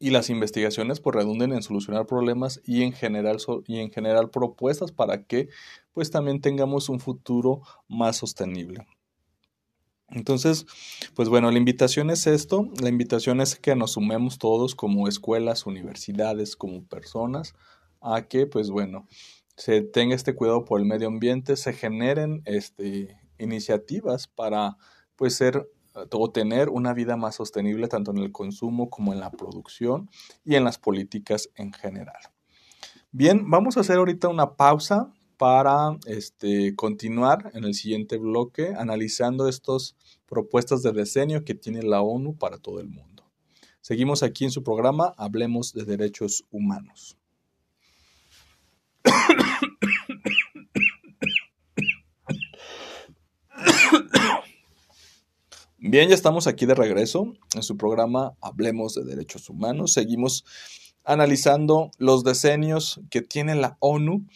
y 0.00 0.10
las 0.10 0.28
investigaciones 0.28 0.98
pues 0.98 1.14
redunden 1.14 1.52
en 1.52 1.62
solucionar 1.62 2.04
problemas 2.06 2.60
y 2.64 2.82
en 2.82 2.92
general 2.92 3.36
y 3.68 3.78
en 3.78 3.92
general 3.92 4.28
propuestas 4.28 4.90
para 4.90 5.22
que 5.22 5.50
pues 5.92 6.10
también 6.10 6.40
tengamos 6.40 6.88
un 6.88 6.98
futuro 6.98 7.60
más 7.86 8.16
sostenible. 8.16 8.84
Entonces, 10.08 10.66
pues 11.14 11.28
bueno, 11.28 11.50
la 11.50 11.58
invitación 11.58 12.10
es 12.10 12.26
esto, 12.26 12.68
la 12.80 12.88
invitación 12.88 13.40
es 13.40 13.56
que 13.56 13.74
nos 13.74 13.92
sumemos 13.92 14.38
todos 14.38 14.74
como 14.74 15.08
escuelas, 15.08 15.66
universidades, 15.66 16.56
como 16.56 16.84
personas, 16.84 17.54
a 18.00 18.22
que 18.22 18.46
pues 18.46 18.70
bueno, 18.70 19.06
se 19.56 19.82
tenga 19.82 20.14
este 20.14 20.34
cuidado 20.34 20.64
por 20.64 20.80
el 20.80 20.86
medio 20.86 21.08
ambiente, 21.08 21.56
se 21.56 21.72
generen 21.72 22.42
este, 22.44 23.18
iniciativas 23.38 24.28
para 24.28 24.76
pues 25.16 25.34
ser 25.34 25.68
o 26.12 26.30
tener 26.30 26.68
una 26.68 26.92
vida 26.92 27.16
más 27.16 27.36
sostenible 27.36 27.88
tanto 27.88 28.10
en 28.10 28.18
el 28.18 28.30
consumo 28.30 28.90
como 28.90 29.12
en 29.12 29.20
la 29.20 29.30
producción 29.30 30.10
y 30.44 30.54
en 30.54 30.64
las 30.64 30.78
políticas 30.78 31.48
en 31.54 31.72
general. 31.72 32.20
Bien, 33.12 33.48
vamos 33.48 33.76
a 33.76 33.80
hacer 33.80 33.96
ahorita 33.96 34.28
una 34.28 34.56
pausa 34.56 35.10
para 35.36 35.98
este, 36.06 36.74
continuar 36.74 37.50
en 37.54 37.64
el 37.64 37.74
siguiente 37.74 38.16
bloque 38.16 38.74
analizando 38.76 39.48
estas 39.48 39.96
propuestas 40.26 40.82
de 40.82 40.92
diseño 40.92 41.44
que 41.44 41.54
tiene 41.54 41.82
la 41.82 42.02
ONU 42.02 42.36
para 42.36 42.58
todo 42.58 42.80
el 42.80 42.88
mundo. 42.88 43.24
Seguimos 43.80 44.22
aquí 44.22 44.44
en 44.44 44.50
su 44.50 44.62
programa 44.62 45.14
Hablemos 45.16 45.72
de 45.72 45.84
Derechos 45.84 46.44
Humanos. 46.50 47.16
Bien, 55.78 56.08
ya 56.08 56.16
estamos 56.16 56.48
aquí 56.48 56.66
de 56.66 56.74
regreso 56.74 57.34
en 57.54 57.62
su 57.62 57.76
programa 57.76 58.34
Hablemos 58.40 58.94
de 58.96 59.04
Derechos 59.04 59.48
Humanos. 59.48 59.92
Seguimos 59.92 60.44
analizando 61.04 61.92
los 61.98 62.24
decenios 62.24 63.00
que 63.08 63.22
tiene 63.22 63.54
la 63.54 63.76
ONU 63.78 64.26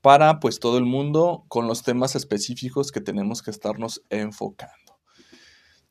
para 0.00 0.40
pues 0.40 0.60
todo 0.60 0.78
el 0.78 0.84
mundo 0.84 1.44
con 1.48 1.66
los 1.66 1.82
temas 1.82 2.16
específicos 2.16 2.92
que 2.92 3.00
tenemos 3.00 3.42
que 3.42 3.50
estarnos 3.50 4.02
enfocando. 4.10 4.98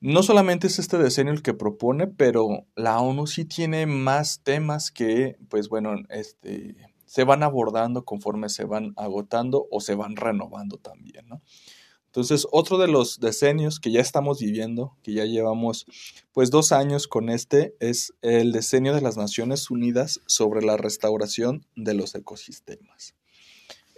No 0.01 0.23
solamente 0.23 0.67
es 0.67 0.79
este 0.79 0.97
decenio 0.97 1.33
el 1.33 1.41
que 1.41 1.53
propone, 1.53 2.07
pero 2.07 2.65
la 2.75 2.99
ONU 2.99 3.27
sí 3.27 3.45
tiene 3.45 3.85
más 3.85 4.41
temas 4.43 4.91
que 4.91 5.37
pues 5.49 5.69
bueno, 5.69 5.95
este 6.09 6.77
se 7.05 7.23
van 7.23 7.41
abordando 7.41 8.05
conforme 8.05 8.49
se 8.49 8.65
van 8.65 8.93
agotando 8.95 9.67
o 9.71 9.81
se 9.81 9.95
van 9.95 10.15
renovando 10.15 10.77
también, 10.77 11.27
¿no? 11.27 11.41
Entonces, 12.05 12.47
otro 12.51 12.79
de 12.79 12.87
los 12.87 13.19
decenios 13.19 13.79
que 13.79 13.91
ya 13.91 14.01
estamos 14.01 14.39
viviendo, 14.39 14.97
que 15.03 15.13
ya 15.13 15.25
llevamos 15.25 15.85
pues 16.31 16.49
dos 16.49 16.71
años 16.71 17.07
con 17.07 17.29
este, 17.29 17.75
es 17.79 18.13
el 18.21 18.51
decenio 18.51 18.95
de 18.95 19.01
las 19.01 19.15
Naciones 19.15 19.69
Unidas 19.69 20.19
sobre 20.25 20.63
la 20.63 20.75
restauración 20.75 21.67
de 21.75 21.93
los 21.93 22.15
ecosistemas. 22.15 23.13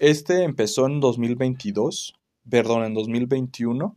Este 0.01 0.41
empezó 0.41 0.87
en 0.87 0.99
2022, 0.99 2.15
perdón, 2.49 2.85
en 2.85 2.95
2021, 2.95 3.95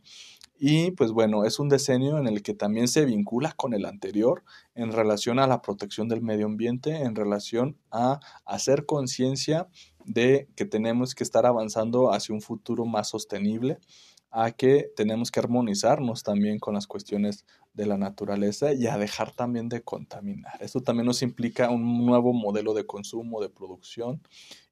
y 0.59 0.91
pues 0.91 1.11
bueno, 1.11 1.45
es 1.45 1.57
un 1.57 1.67
decenio 1.67 2.19
en 2.19 2.27
el 2.27 2.43
que 2.43 2.53
también 2.53 2.87
se 2.87 3.05
vincula 3.05 3.53
con 3.53 3.73
el 3.73 3.85
anterior 3.85 4.43
en 4.75 4.91
relación 4.91 5.39
a 5.39 5.47
la 5.47 5.63
protección 5.63 6.07
del 6.07 6.21
medio 6.21 6.45
ambiente, 6.45 6.95
en 6.95 7.15
relación 7.15 7.79
a 7.89 8.19
hacer 8.45 8.85
conciencia 8.85 9.67
de 10.05 10.47
que 10.55 10.65
tenemos 10.65 11.15
que 11.15 11.23
estar 11.23 11.47
avanzando 11.47 12.13
hacia 12.13 12.35
un 12.35 12.41
futuro 12.41 12.85
más 12.85 13.09
sostenible, 13.09 13.79
a 14.29 14.51
que 14.51 14.91
tenemos 14.95 15.31
que 15.31 15.39
armonizarnos 15.39 16.21
también 16.21 16.59
con 16.59 16.75
las 16.75 16.85
cuestiones 16.85 17.45
de 17.73 17.87
la 17.87 17.97
naturaleza 17.97 18.73
y 18.73 18.85
a 18.85 18.99
dejar 18.99 19.31
también 19.31 19.69
de 19.69 19.81
contaminar. 19.81 20.61
Esto 20.61 20.81
también 20.81 21.07
nos 21.07 21.23
implica 21.23 21.71
un 21.71 22.05
nuevo 22.05 22.31
modelo 22.31 22.75
de 22.75 22.85
consumo, 22.85 23.41
de 23.41 23.49
producción 23.49 24.21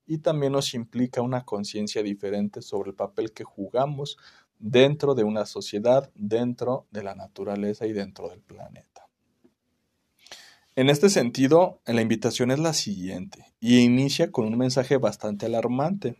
y 0.06 0.20
también 0.20 0.52
nos 0.52 0.74
implica 0.74 1.22
una 1.22 1.46
conciencia 1.46 2.04
diferente 2.04 2.62
sobre 2.62 2.90
el 2.90 2.96
papel 2.96 3.32
que 3.32 3.44
jugamos 3.44 4.18
dentro 4.60 5.16
de 5.16 5.24
una 5.24 5.46
sociedad, 5.46 6.12
dentro 6.16 6.88
de 6.92 7.04
la 7.04 7.16
naturaleza 7.16 7.86
y 7.86 7.94
dentro 7.94 8.30
del 8.30 8.42
planeta. 8.42 9.08
En 10.76 10.90
este 10.90 11.10
sentido, 11.10 11.82
la 11.86 12.02
invitación 12.02 12.50
es 12.50 12.60
la 12.60 12.74
siguiente 12.74 13.46
y 13.60 13.80
inicia 13.80 14.32
con 14.32 14.46
un 14.46 14.58
mensaje 14.58 14.98
bastante 14.98 15.46
alarmante. 15.46 16.16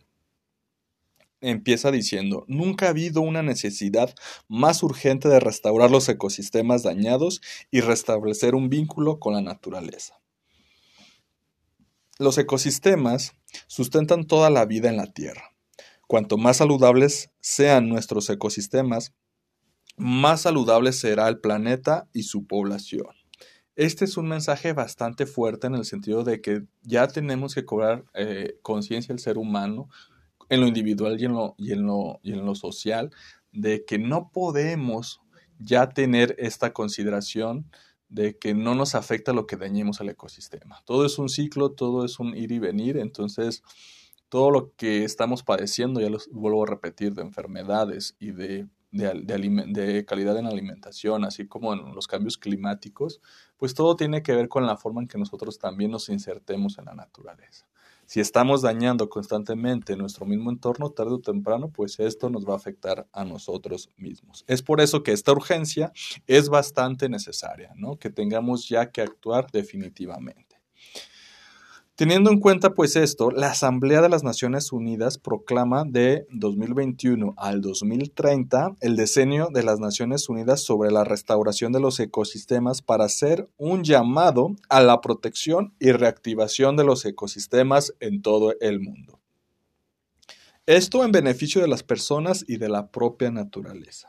Empieza 1.40 1.90
diciendo, 1.90 2.44
nunca 2.46 2.86
ha 2.86 2.90
habido 2.90 3.20
una 3.20 3.42
necesidad 3.42 4.14
más 4.46 4.82
urgente 4.82 5.28
de 5.28 5.40
restaurar 5.40 5.90
los 5.90 6.08
ecosistemas 6.08 6.84
dañados 6.84 7.42
y 7.70 7.80
restablecer 7.80 8.54
un 8.54 8.68
vínculo 8.68 9.18
con 9.18 9.34
la 9.34 9.42
naturaleza. 9.42 10.20
Los 12.18 12.38
ecosistemas 12.38 13.32
sustentan 13.66 14.26
toda 14.26 14.48
la 14.48 14.66
vida 14.66 14.88
en 14.88 14.96
la 14.96 15.12
Tierra. 15.12 15.52
Cuanto 16.06 16.36
más 16.36 16.58
saludables 16.58 17.32
sean 17.40 17.88
nuestros 17.88 18.30
ecosistemas, 18.30 19.12
más 19.96 20.42
saludable 20.42 20.92
será 20.92 21.26
el 21.28 21.40
planeta 21.40 22.08
y 22.12 22.22
su 22.24 22.46
población. 22.46 23.08
Este 23.74 24.04
es 24.04 24.16
un 24.16 24.28
mensaje 24.28 24.72
bastante 24.72 25.26
fuerte 25.26 25.66
en 25.66 25.74
el 25.74 25.84
sentido 25.84 26.22
de 26.22 26.40
que 26.40 26.62
ya 26.82 27.08
tenemos 27.08 27.54
que 27.54 27.64
cobrar 27.64 28.04
eh, 28.14 28.58
conciencia 28.62 29.12
el 29.12 29.18
ser 29.18 29.36
humano 29.36 29.88
en 30.48 30.60
lo 30.60 30.68
individual 30.68 31.20
y 31.20 31.24
en 31.24 31.32
lo, 31.32 31.54
y, 31.58 31.72
en 31.72 31.84
lo, 31.84 32.20
y 32.22 32.32
en 32.32 32.46
lo 32.46 32.54
social, 32.54 33.10
de 33.50 33.84
que 33.84 33.98
no 33.98 34.30
podemos 34.32 35.20
ya 35.58 35.88
tener 35.88 36.36
esta 36.38 36.72
consideración 36.72 37.68
de 38.14 38.38
que 38.38 38.54
no 38.54 38.76
nos 38.76 38.94
afecta 38.94 39.32
lo 39.32 39.46
que 39.46 39.56
dañemos 39.56 40.00
al 40.00 40.08
ecosistema. 40.08 40.80
Todo 40.84 41.04
es 41.04 41.18
un 41.18 41.28
ciclo, 41.28 41.72
todo 41.72 42.04
es 42.04 42.20
un 42.20 42.36
ir 42.36 42.52
y 42.52 42.60
venir, 42.60 42.96
entonces 42.96 43.62
todo 44.28 44.50
lo 44.52 44.72
que 44.76 45.04
estamos 45.04 45.42
padeciendo, 45.42 46.00
ya 46.00 46.10
lo 46.10 46.18
vuelvo 46.30 46.62
a 46.62 46.66
repetir, 46.66 47.14
de 47.14 47.22
enfermedades 47.22 48.16
y 48.20 48.30
de 48.30 48.68
de, 48.94 50.04
calidad 50.06 50.38
en 50.38 50.46
alimentación, 50.46 51.24
así 51.24 51.46
como 51.48 51.74
en 51.74 51.94
los 51.94 52.06
cambios 52.06 52.38
climáticos, 52.38 53.20
pues 53.56 53.74
todo 53.74 53.96
tiene 53.96 54.22
que 54.22 54.34
ver 54.34 54.48
con 54.48 54.66
la 54.66 54.76
forma 54.76 55.02
en 55.02 55.08
que 55.08 55.18
nosotros 55.18 55.58
también 55.58 55.90
nos 55.90 56.08
insertemos 56.08 56.78
en 56.78 56.84
la 56.84 56.94
naturaleza. 56.94 57.66
Si 58.06 58.20
estamos 58.20 58.62
dañando 58.62 59.08
constantemente 59.08 59.96
nuestro 59.96 60.26
mismo 60.26 60.50
entorno, 60.50 60.90
tarde 60.90 61.14
o 61.14 61.20
temprano, 61.20 61.70
pues 61.70 61.98
esto 62.00 62.30
nos 62.30 62.46
va 62.46 62.54
a 62.54 62.56
afectar 62.56 63.06
a 63.12 63.24
nosotros 63.24 63.90
mismos. 63.96 64.44
Es 64.46 64.62
por 64.62 64.80
eso 64.80 65.02
que 65.02 65.12
esta 65.12 65.32
urgencia 65.32 65.92
es 66.26 66.48
bastante 66.48 67.08
necesaria, 67.08 67.72
¿no? 67.76 67.98
Que 67.98 68.10
tengamos 68.10 68.68
ya 68.68 68.90
que 68.90 69.00
actuar 69.00 69.50
definitivamente. 69.50 70.60
Teniendo 71.96 72.32
en 72.32 72.40
cuenta 72.40 72.74
pues 72.74 72.96
esto, 72.96 73.30
la 73.30 73.52
Asamblea 73.52 74.02
de 74.02 74.08
las 74.08 74.24
Naciones 74.24 74.72
Unidas 74.72 75.16
proclama 75.16 75.84
de 75.86 76.26
2021 76.30 77.34
al 77.36 77.60
2030 77.60 78.74
el 78.80 78.96
decenio 78.96 79.48
de 79.52 79.62
las 79.62 79.78
Naciones 79.78 80.28
Unidas 80.28 80.60
sobre 80.60 80.90
la 80.90 81.04
restauración 81.04 81.70
de 81.70 81.78
los 81.78 82.00
ecosistemas 82.00 82.82
para 82.82 83.04
hacer 83.04 83.48
un 83.58 83.84
llamado 83.84 84.56
a 84.68 84.82
la 84.82 85.00
protección 85.00 85.72
y 85.78 85.92
reactivación 85.92 86.76
de 86.76 86.82
los 86.82 87.04
ecosistemas 87.04 87.94
en 88.00 88.22
todo 88.22 88.54
el 88.60 88.80
mundo. 88.80 89.20
Esto 90.66 91.04
en 91.04 91.12
beneficio 91.12 91.60
de 91.60 91.68
las 91.68 91.84
personas 91.84 92.44
y 92.48 92.56
de 92.56 92.70
la 92.70 92.88
propia 92.88 93.30
naturaleza. 93.30 94.08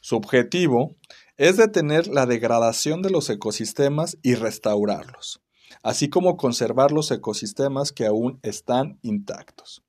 Su 0.00 0.16
objetivo 0.16 0.96
es 1.36 1.58
detener 1.58 2.06
la 2.06 2.24
degradación 2.24 3.02
de 3.02 3.10
los 3.10 3.28
ecosistemas 3.28 4.16
y 4.22 4.36
restaurarlos 4.36 5.42
así 5.82 6.08
como 6.08 6.36
conservar 6.36 6.92
los 6.92 7.10
ecosistemas 7.10 7.92
que 7.92 8.06
aún 8.06 8.38
están 8.42 8.98
intactos. 9.02 9.82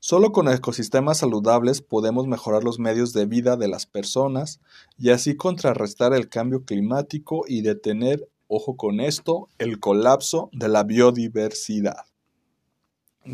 Solo 0.00 0.30
con 0.30 0.48
ecosistemas 0.48 1.18
saludables 1.18 1.82
podemos 1.82 2.28
mejorar 2.28 2.62
los 2.62 2.78
medios 2.78 3.12
de 3.12 3.26
vida 3.26 3.56
de 3.56 3.66
las 3.66 3.84
personas 3.86 4.60
y 4.96 5.10
así 5.10 5.34
contrarrestar 5.36 6.14
el 6.14 6.28
cambio 6.28 6.64
climático 6.64 7.42
y 7.48 7.62
detener, 7.62 8.28
ojo 8.46 8.76
con 8.76 9.00
esto, 9.00 9.48
el 9.58 9.80
colapso 9.80 10.50
de 10.52 10.68
la 10.68 10.84
biodiversidad. 10.84 12.04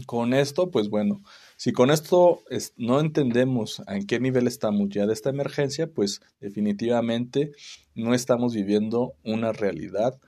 Con 0.07 0.33
esto, 0.33 0.71
pues 0.71 0.89
bueno, 0.89 1.23
Si 1.57 1.73
con 1.73 1.91
esto 1.91 2.43
no 2.77 2.99
entendemos 2.99 3.81
en 3.87 4.07
qué 4.07 4.19
nivel 4.19 4.47
estamos 4.47 4.89
ya 4.89 5.07
de 5.07 5.13
esta 5.13 5.31
emergencia, 5.31 5.87
pues 5.87 6.21
definitivamente 6.41 7.53
no 7.95 8.13
estamos 8.13 8.55
viviendo 8.55 9.15
una 9.23 9.53
realidad, 9.53 10.19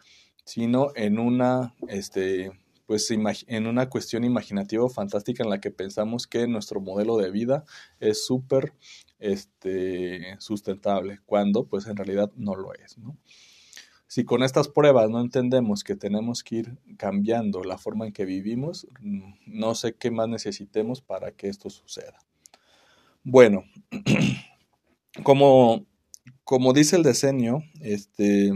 sino 0.46 0.92
en 0.94 1.18
una, 1.18 1.74
este, 1.88 2.52
pues, 2.86 3.10
en 3.10 3.66
una 3.66 3.90
cuestión 3.90 4.24
imaginativa 4.24 4.88
fantástica 4.88 5.42
en 5.42 5.50
la 5.50 5.60
que 5.60 5.72
pensamos 5.72 6.28
que 6.28 6.46
nuestro 6.46 6.80
modelo 6.80 7.16
de 7.16 7.32
vida 7.32 7.64
es 7.98 8.24
súper 8.24 8.72
este, 9.18 10.36
sustentable, 10.38 11.18
cuando 11.26 11.66
pues 11.66 11.86
en 11.86 11.96
realidad 11.96 12.30
no 12.36 12.54
lo 12.54 12.72
es. 12.74 12.96
¿no? 12.96 13.18
Si 14.06 14.24
con 14.24 14.44
estas 14.44 14.68
pruebas 14.68 15.10
no 15.10 15.20
entendemos 15.20 15.82
que 15.82 15.96
tenemos 15.96 16.44
que 16.44 16.56
ir 16.56 16.78
cambiando 16.96 17.64
la 17.64 17.76
forma 17.76 18.06
en 18.06 18.12
que 18.12 18.24
vivimos, 18.24 18.86
mm, 19.00 19.32
no 19.46 19.74
sé 19.74 19.94
qué 19.94 20.12
más 20.12 20.28
necesitemos 20.28 21.02
para 21.02 21.32
que 21.32 21.48
esto 21.48 21.70
suceda. 21.70 22.18
Bueno, 23.24 23.64
como, 25.24 25.84
como 26.44 26.72
dice 26.72 26.94
el 26.94 27.02
diseño 27.02 27.64
este, 27.80 28.52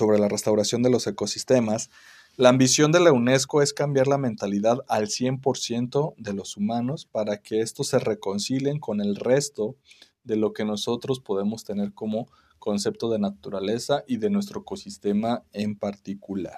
sobre 0.00 0.18
la 0.18 0.28
restauración 0.28 0.82
de 0.82 0.88
los 0.88 1.06
ecosistemas, 1.06 1.90
la 2.38 2.48
ambición 2.48 2.90
de 2.90 3.00
la 3.00 3.12
UNESCO 3.12 3.60
es 3.60 3.74
cambiar 3.74 4.06
la 4.06 4.16
mentalidad 4.16 4.78
al 4.88 5.08
100% 5.08 6.14
de 6.16 6.32
los 6.32 6.56
humanos 6.56 7.04
para 7.04 7.42
que 7.42 7.60
estos 7.60 7.88
se 7.88 7.98
reconcilien 7.98 8.80
con 8.80 9.02
el 9.02 9.14
resto 9.14 9.76
de 10.24 10.36
lo 10.36 10.54
que 10.54 10.64
nosotros 10.64 11.20
podemos 11.20 11.64
tener 11.64 11.92
como 11.92 12.30
concepto 12.58 13.10
de 13.10 13.18
naturaleza 13.18 14.02
y 14.06 14.16
de 14.16 14.30
nuestro 14.30 14.62
ecosistema 14.62 15.42
en 15.52 15.76
particular. 15.76 16.56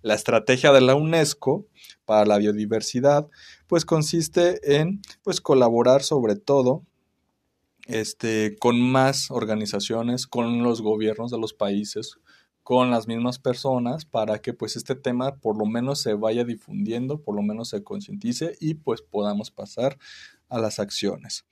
La 0.00 0.14
estrategia 0.14 0.70
de 0.70 0.80
la 0.80 0.94
UNESCO 0.94 1.66
para 2.04 2.24
la 2.24 2.38
biodiversidad 2.38 3.26
pues 3.66 3.84
consiste 3.84 4.76
en 4.76 5.02
pues 5.24 5.40
colaborar 5.40 6.04
sobre 6.04 6.36
todo 6.36 6.84
este, 7.88 8.56
con 8.60 8.80
más 8.80 9.32
organizaciones, 9.32 10.28
con 10.28 10.62
los 10.62 10.82
gobiernos 10.82 11.32
de 11.32 11.38
los 11.40 11.52
países, 11.52 12.18
con 12.66 12.90
las 12.90 13.06
mismas 13.06 13.38
personas 13.38 14.04
para 14.04 14.40
que 14.40 14.52
pues 14.52 14.74
este 14.74 14.96
tema 14.96 15.36
por 15.36 15.56
lo 15.56 15.66
menos 15.66 16.00
se 16.00 16.14
vaya 16.14 16.42
difundiendo, 16.42 17.22
por 17.22 17.36
lo 17.36 17.42
menos 17.42 17.68
se 17.68 17.84
concientice 17.84 18.56
y 18.58 18.74
pues 18.74 19.02
podamos 19.02 19.52
pasar 19.52 19.96
a 20.48 20.58
las 20.58 20.80
acciones. 20.80 21.44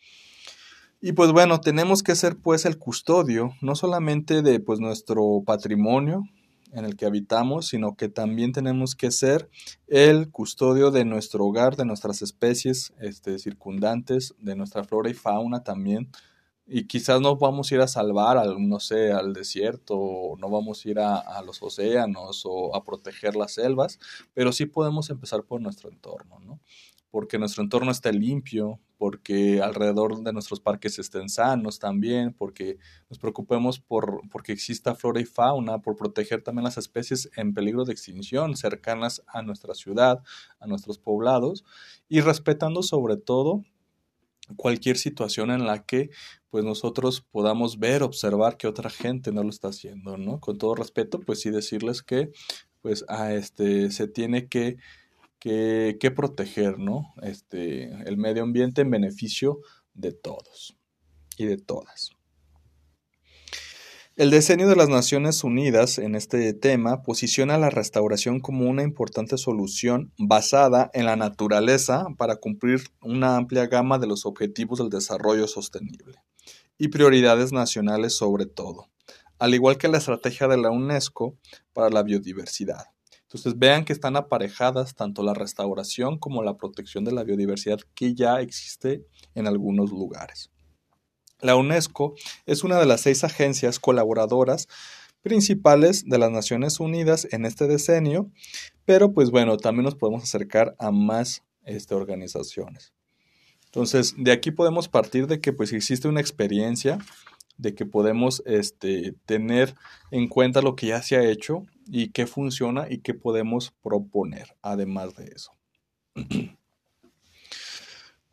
Y 1.01 1.13
pues 1.13 1.31
bueno, 1.31 1.61
tenemos 1.61 2.03
que 2.03 2.17
ser 2.17 2.37
pues 2.39 2.65
el 2.65 2.79
custodio, 2.79 3.53
no 3.61 3.77
solamente 3.77 4.43
de 4.43 4.59
pues 4.59 4.81
nuestro 4.81 5.45
patrimonio 5.47 6.25
en 6.73 6.85
el 6.85 6.97
que 6.97 7.07
habitamos, 7.07 7.69
sino 7.69 7.95
que 7.95 8.09
también 8.09 8.51
tenemos 8.51 8.97
que 8.97 9.13
ser 9.13 9.49
el 9.87 10.33
custodio 10.33 10.91
de 10.91 11.05
nuestro 11.05 11.45
hogar, 11.45 11.77
de 11.77 11.85
nuestras 11.85 12.23
especies 12.23 12.93
este, 12.99 13.39
circundantes, 13.39 14.35
de 14.41 14.57
nuestra 14.57 14.83
flora 14.83 15.11
y 15.11 15.15
fauna 15.15 15.63
también. 15.63 16.11
Y 16.67 16.87
quizás 16.87 17.21
no 17.21 17.37
vamos 17.37 17.71
a 17.71 17.75
ir 17.75 17.81
a 17.83 17.89
salvar 17.89 18.39
al, 18.39 18.69
no 18.69 18.81
sé, 18.81 19.13
al 19.13 19.35
desierto, 19.35 20.35
no 20.39 20.49
vamos 20.49 20.85
a 20.85 20.89
ir 20.89 20.99
a, 20.99 21.19
a 21.19 21.43
los 21.43 21.63
océanos 21.63 22.43
o 22.47 22.75
a 22.75 22.85
proteger 22.85 23.37
las 23.37 23.53
selvas, 23.53 23.99
pero 24.33 24.51
sí 24.51 24.67
podemos 24.67 25.11
empezar 25.11 25.45
por 25.45 25.61
nuestro 25.61 25.91
entorno, 25.91 26.41
¿no? 26.41 26.61
porque 27.15 27.39
nuestro 27.39 27.63
entorno 27.63 27.93
esté 27.93 28.13
limpio, 28.13 28.81
porque 28.99 29.63
alrededor 29.63 30.21
de 30.25 30.33
nuestros 30.33 30.59
parques 30.59 30.99
estén 30.99 31.29
sanos 31.29 31.79
también, 31.79 32.35
porque 32.35 32.77
nos 33.09 33.21
preocupemos 33.21 33.79
por 33.79 34.23
porque 34.33 34.51
exista 34.51 34.97
flora 34.97 35.21
y 35.21 35.25
fauna, 35.25 35.79
por 35.79 35.95
proteger 35.95 36.43
también 36.43 36.65
las 36.65 36.77
especies 36.77 37.31
en 37.37 37.55
peligro 37.55 37.85
de 37.85 37.93
extinción 37.93 38.57
cercanas 38.57 39.23
a 39.29 39.43
nuestra 39.43 39.77
ciudad, 39.77 40.25
a 40.59 40.67
nuestros 40.67 40.99
poblados 40.99 41.65
y 42.09 42.21
respetando 42.21 42.83
sobre 42.83 43.17
todo 43.17 43.63
cualquier 44.57 44.97
situación 44.99 45.51
en 45.51 45.67
la 45.67 45.85
que 45.85 46.11
pues 46.51 46.65
nosotros 46.65 47.25
podamos 47.31 47.79
ver, 47.79 48.03
observar 48.03 48.57
que 48.57 48.67
otra 48.67 48.91
gente 48.91 49.33
no 49.33 49.43
lo 49.43 49.51
está 49.51 49.69
haciendo, 49.69 50.17
¿no? 50.17 50.41
Con 50.41 50.59
todo 50.59 50.75
respeto, 50.75 51.21
pues 51.21 51.41
sí 51.41 51.51
decirles 51.51 52.03
que 52.03 52.31
pues 52.81 53.05
a 53.09 53.33
este 53.33 53.91
se 53.91 54.09
tiene 54.09 54.49
que 54.49 54.77
que, 55.45 56.11
proteger, 56.11 56.79
¿no? 56.79 57.13
Este, 57.23 57.93
el 58.09 58.17
medio 58.17 58.43
ambiente 58.43 58.81
en 58.81 58.91
beneficio 58.91 59.61
de 59.93 60.13
todos 60.13 60.75
y 61.37 61.45
de 61.45 61.59
todas. 61.59 62.13
El 64.17 64.31
diseño 64.31 64.69
de 64.69 64.77
las 64.77 64.89
Naciones 64.89 65.43
Unidas 65.43 65.99
en 65.99 66.15
este 66.15 66.55
tema 66.55 67.03
posiciona 67.03 67.59
la 67.59 67.69
restauración 67.69 68.39
como 68.39 68.71
una 68.71 68.85
importante 68.85 69.37
solución 69.37 70.13
basada 70.17 70.89
en 70.95 71.07
la 71.07 71.17
naturaleza 71.17 72.07
para 72.17 72.37
cumplir 72.37 72.85
una 73.03 73.37
amplia 73.37 73.67
gama 73.67 73.99
de 73.99 74.07
los 74.07 74.25
objetivos 74.25 74.79
del 74.79 74.89
desarrollo 74.89 75.49
sostenible 75.49 76.23
y 76.79 76.89
prioridades 76.89 77.51
nacionales 77.51 78.17
sobre 78.17 78.47
todo, 78.47 78.89
al 79.41 79.53
igual 79.53 79.79
que 79.79 79.89
la 79.89 79.99
estrategia 79.99 80.47
de 80.47 80.59
la 80.59 80.71
UNESCO 80.71 81.37
para 81.73 81.91
la 81.91 82.05
biodiversidad. 82.05 82.85
Entonces 83.23 83.59
vean 83.59 83.85
que 83.85 83.93
están 83.93 84.15
aparejadas 84.15 84.95
tanto 84.95 85.25
la 85.25 85.35
restauración 85.35 86.21
como 86.21 86.45
la 86.45 86.57
protección 86.57 87.03
de 87.03 87.11
la 87.11 87.25
biodiversidad 87.25 87.81
que 87.97 88.15
ya 88.15 88.41
existe 88.41 89.05
en 89.35 89.49
algunos 89.49 89.91
lugares. 89.91 90.54
La 91.45 91.57
UNESCO 91.57 92.15
es 92.47 92.65
una 92.65 92.79
de 92.79 92.87
las 92.87 93.03
seis 93.03 93.23
agencias 93.23 93.79
colaboradoras 93.79 94.67
principales 95.21 96.09
de 96.09 96.17
las 96.17 96.31
Naciones 96.31 96.81
Unidas 96.81 97.29
en 97.33 97.45
este 97.45 97.67
decenio, 97.67 98.31
pero 98.87 99.13
pues 99.13 99.31
bueno, 99.31 99.59
también 99.59 99.85
nos 99.85 99.95
podemos 99.95 100.23
acercar 100.23 100.75
a 100.79 100.91
más 100.91 101.43
este, 101.67 101.95
organizaciones. 101.95 102.95
Entonces, 103.67 104.15
de 104.17 104.33
aquí 104.33 104.53
podemos 104.53 104.89
partir 104.89 105.27
de 105.27 105.43
que 105.43 105.53
pues 105.53 105.75
existe 105.75 106.09
una 106.09 106.23
experiencia 106.23 106.97
de 107.59 107.75
que 107.75 107.85
podemos 107.85 108.43
este, 108.47 109.15
tener 109.27 109.75
en 110.11 110.29
cuenta 110.29 110.63
lo 110.63 110.75
que 110.77 110.87
ya 110.87 111.03
se 111.03 111.17
ha 111.17 111.29
hecho 111.29 111.67
y 111.87 112.09
qué 112.09 112.27
funciona 112.27 112.87
y 112.89 113.01
qué 113.01 113.13
podemos 113.13 113.75
proponer, 113.83 114.57
además 114.63 115.15
de 115.15 115.27
eso. 115.27 115.53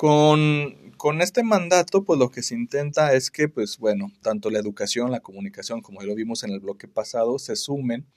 con, 0.02 0.94
con, 0.98 1.22
este 1.22 1.44
mandato, 1.44 2.04
pues 2.04 2.18
lo 2.18 2.32
que 2.32 2.42
se 2.42 2.56
intenta 2.56 3.14
es 3.14 3.30
que, 3.30 3.48
pues 3.48 3.78
bueno, 3.78 4.12
tanto 4.24 4.50
la 4.50 4.58
educación, 4.58 5.12
la 5.12 5.20
comunicación, 5.20 5.84
como 5.84 6.02
ya 6.02 6.08
lo 6.08 6.16
vimos 6.16 6.44
en 6.44 6.50
el 6.50 6.60
bloque 6.60 6.88
pasado, 6.88 7.38
se 7.38 7.56
sumen 7.56 8.08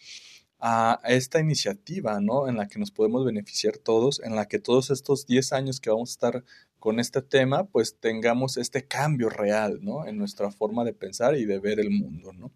a 0.59 0.99
esta 1.05 1.41
iniciativa, 1.41 2.23
¿no? 2.23 2.49
En 2.49 2.57
la 2.57 2.69
que 2.69 2.79
nos 2.79 2.91
podemos 2.91 3.27
beneficiar 3.27 3.77
todos, 3.77 4.23
en 4.25 4.35
la 4.35 4.49
que 4.49 4.59
todos 4.59 4.89
estos 4.89 5.27
10 5.27 5.53
años 5.53 5.79
que 5.79 5.91
vamos 5.91 6.09
a 6.09 6.15
estar 6.15 6.45
con 6.79 7.01
este 7.01 7.21
tema, 7.21 7.65
pues 7.65 7.99
tengamos 8.01 8.57
este 8.57 8.87
cambio 8.87 9.29
real, 9.29 9.81
¿no? 9.83 10.07
En 10.07 10.17
nuestra 10.17 10.51
forma 10.51 10.85
de 10.85 10.95
pensar 10.95 11.37
y 11.37 11.45
de 11.45 11.59
ver 11.59 11.81
el 11.81 11.91
mundo, 11.91 12.33
¿no? 12.33 12.51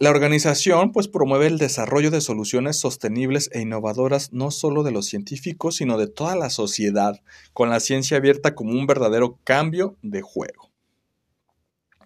La 0.00 0.08
organización 0.08 0.92
pues 0.92 1.08
promueve 1.08 1.46
el 1.46 1.58
desarrollo 1.58 2.10
de 2.10 2.22
soluciones 2.22 2.78
sostenibles 2.78 3.50
e 3.52 3.60
innovadoras 3.60 4.32
no 4.32 4.50
solo 4.50 4.82
de 4.82 4.92
los 4.92 5.04
científicos, 5.04 5.76
sino 5.76 5.98
de 5.98 6.06
toda 6.06 6.36
la 6.36 6.48
sociedad, 6.48 7.20
con 7.52 7.68
la 7.68 7.80
ciencia 7.80 8.16
abierta 8.16 8.54
como 8.54 8.72
un 8.72 8.86
verdadero 8.86 9.38
cambio 9.44 9.98
de 10.00 10.22
juego. 10.22 10.70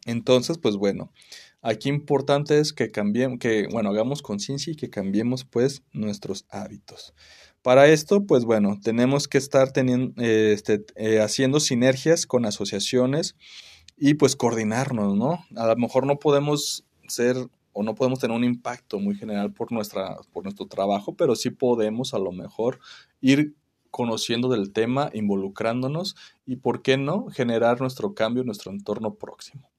Entonces, 0.06 0.58
pues 0.58 0.74
bueno, 0.74 1.12
aquí 1.62 1.88
importante 1.88 2.58
es 2.58 2.72
que 2.72 2.90
cambiemos, 2.90 3.38
que 3.38 3.68
bueno, 3.70 3.90
hagamos 3.90 4.22
conciencia 4.22 4.72
y 4.72 4.76
que 4.76 4.90
cambiemos 4.90 5.44
pues 5.44 5.84
nuestros 5.92 6.46
hábitos. 6.50 7.14
Para 7.62 7.86
esto, 7.86 8.26
pues 8.26 8.44
bueno, 8.44 8.80
tenemos 8.82 9.28
que 9.28 9.38
estar 9.38 9.70
teniendo, 9.70 10.20
este, 10.20 10.84
eh, 10.96 11.20
haciendo 11.20 11.60
sinergias 11.60 12.26
con 12.26 12.44
asociaciones 12.44 13.36
y 13.96 14.14
pues 14.14 14.34
coordinarnos, 14.34 15.16
¿no? 15.16 15.44
A 15.54 15.68
lo 15.68 15.76
mejor 15.76 16.06
no 16.06 16.18
podemos 16.18 16.84
ser 17.06 17.36
o 17.74 17.82
no 17.82 17.94
podemos 17.94 18.20
tener 18.20 18.34
un 18.34 18.44
impacto 18.44 18.98
muy 18.98 19.14
general 19.14 19.52
por, 19.52 19.70
nuestra, 19.72 20.16
por 20.32 20.44
nuestro 20.44 20.66
trabajo, 20.66 21.14
pero 21.14 21.36
sí 21.36 21.50
podemos 21.50 22.14
a 22.14 22.18
lo 22.18 22.32
mejor 22.32 22.78
ir 23.20 23.54
conociendo 23.90 24.48
del 24.48 24.72
tema, 24.72 25.10
involucrándonos 25.12 26.16
y, 26.46 26.56
¿por 26.56 26.82
qué 26.82 26.96
no?, 26.96 27.26
generar 27.30 27.80
nuestro 27.80 28.14
cambio 28.14 28.40
en 28.40 28.46
nuestro 28.46 28.72
entorno 28.72 29.14
próximo. 29.14 29.70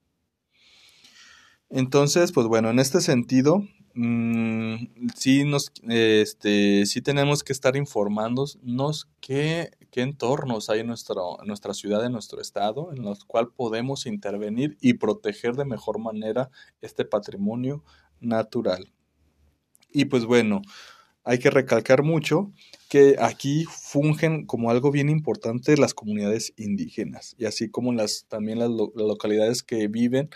Entonces, 1.69 2.31
pues 2.31 2.47
bueno, 2.47 2.69
en 2.69 2.79
este 2.79 3.01
sentido, 3.01 3.63
Mm, 3.97 4.87
sí, 5.15 5.45
nos, 5.45 5.71
este, 5.87 6.85
sí 6.85 7.01
tenemos 7.01 7.45
que 7.45 7.53
estar 7.53 7.77
informándonos 7.77 9.07
qué, 9.21 9.71
qué 9.89 10.01
entornos 10.01 10.69
hay 10.69 10.81
en, 10.81 10.87
nuestra 10.87 11.73
ciudad, 11.73 12.05
en 12.05 12.11
nuestro 12.11 12.41
estado, 12.41 12.91
en 12.91 13.03
los 13.03 13.23
cuales 13.23 13.51
podemos 13.55 14.05
intervenir 14.05 14.77
y 14.81 14.95
proteger 14.95 15.55
de 15.55 15.63
mejor 15.63 15.99
manera 15.99 16.49
este 16.81 17.05
patrimonio 17.05 17.85
natural. 18.19 18.91
Y 19.93 20.05
pues 20.05 20.25
bueno, 20.25 20.61
hay 21.23 21.39
que 21.39 21.49
recalcar 21.49 22.03
mucho 22.03 22.51
que 22.89 23.15
aquí 23.17 23.63
fungen 23.63 24.45
como 24.45 24.71
algo 24.71 24.91
bien 24.91 25.09
importante 25.09 25.77
las 25.77 25.93
comunidades 25.93 26.53
indígenas 26.57 27.33
y 27.37 27.45
así 27.45 27.69
como 27.69 27.93
las, 27.93 28.25
también 28.27 28.59
las 28.59 28.69
localidades 28.69 29.63
que 29.63 29.87
viven, 29.87 30.29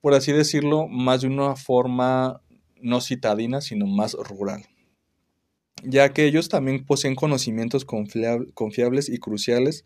por 0.00 0.14
así 0.14 0.32
decirlo, 0.32 0.88
más 0.88 1.20
de 1.20 1.28
una 1.28 1.54
forma 1.54 2.40
no 2.82 3.00
citadina, 3.00 3.60
sino 3.60 3.86
más 3.86 4.14
rural. 4.14 4.64
ya 5.84 6.12
que 6.12 6.26
ellos 6.26 6.48
también 6.48 6.84
poseen 6.84 7.16
conocimientos 7.16 7.84
confiables 7.84 9.08
y 9.08 9.18
cruciales 9.18 9.84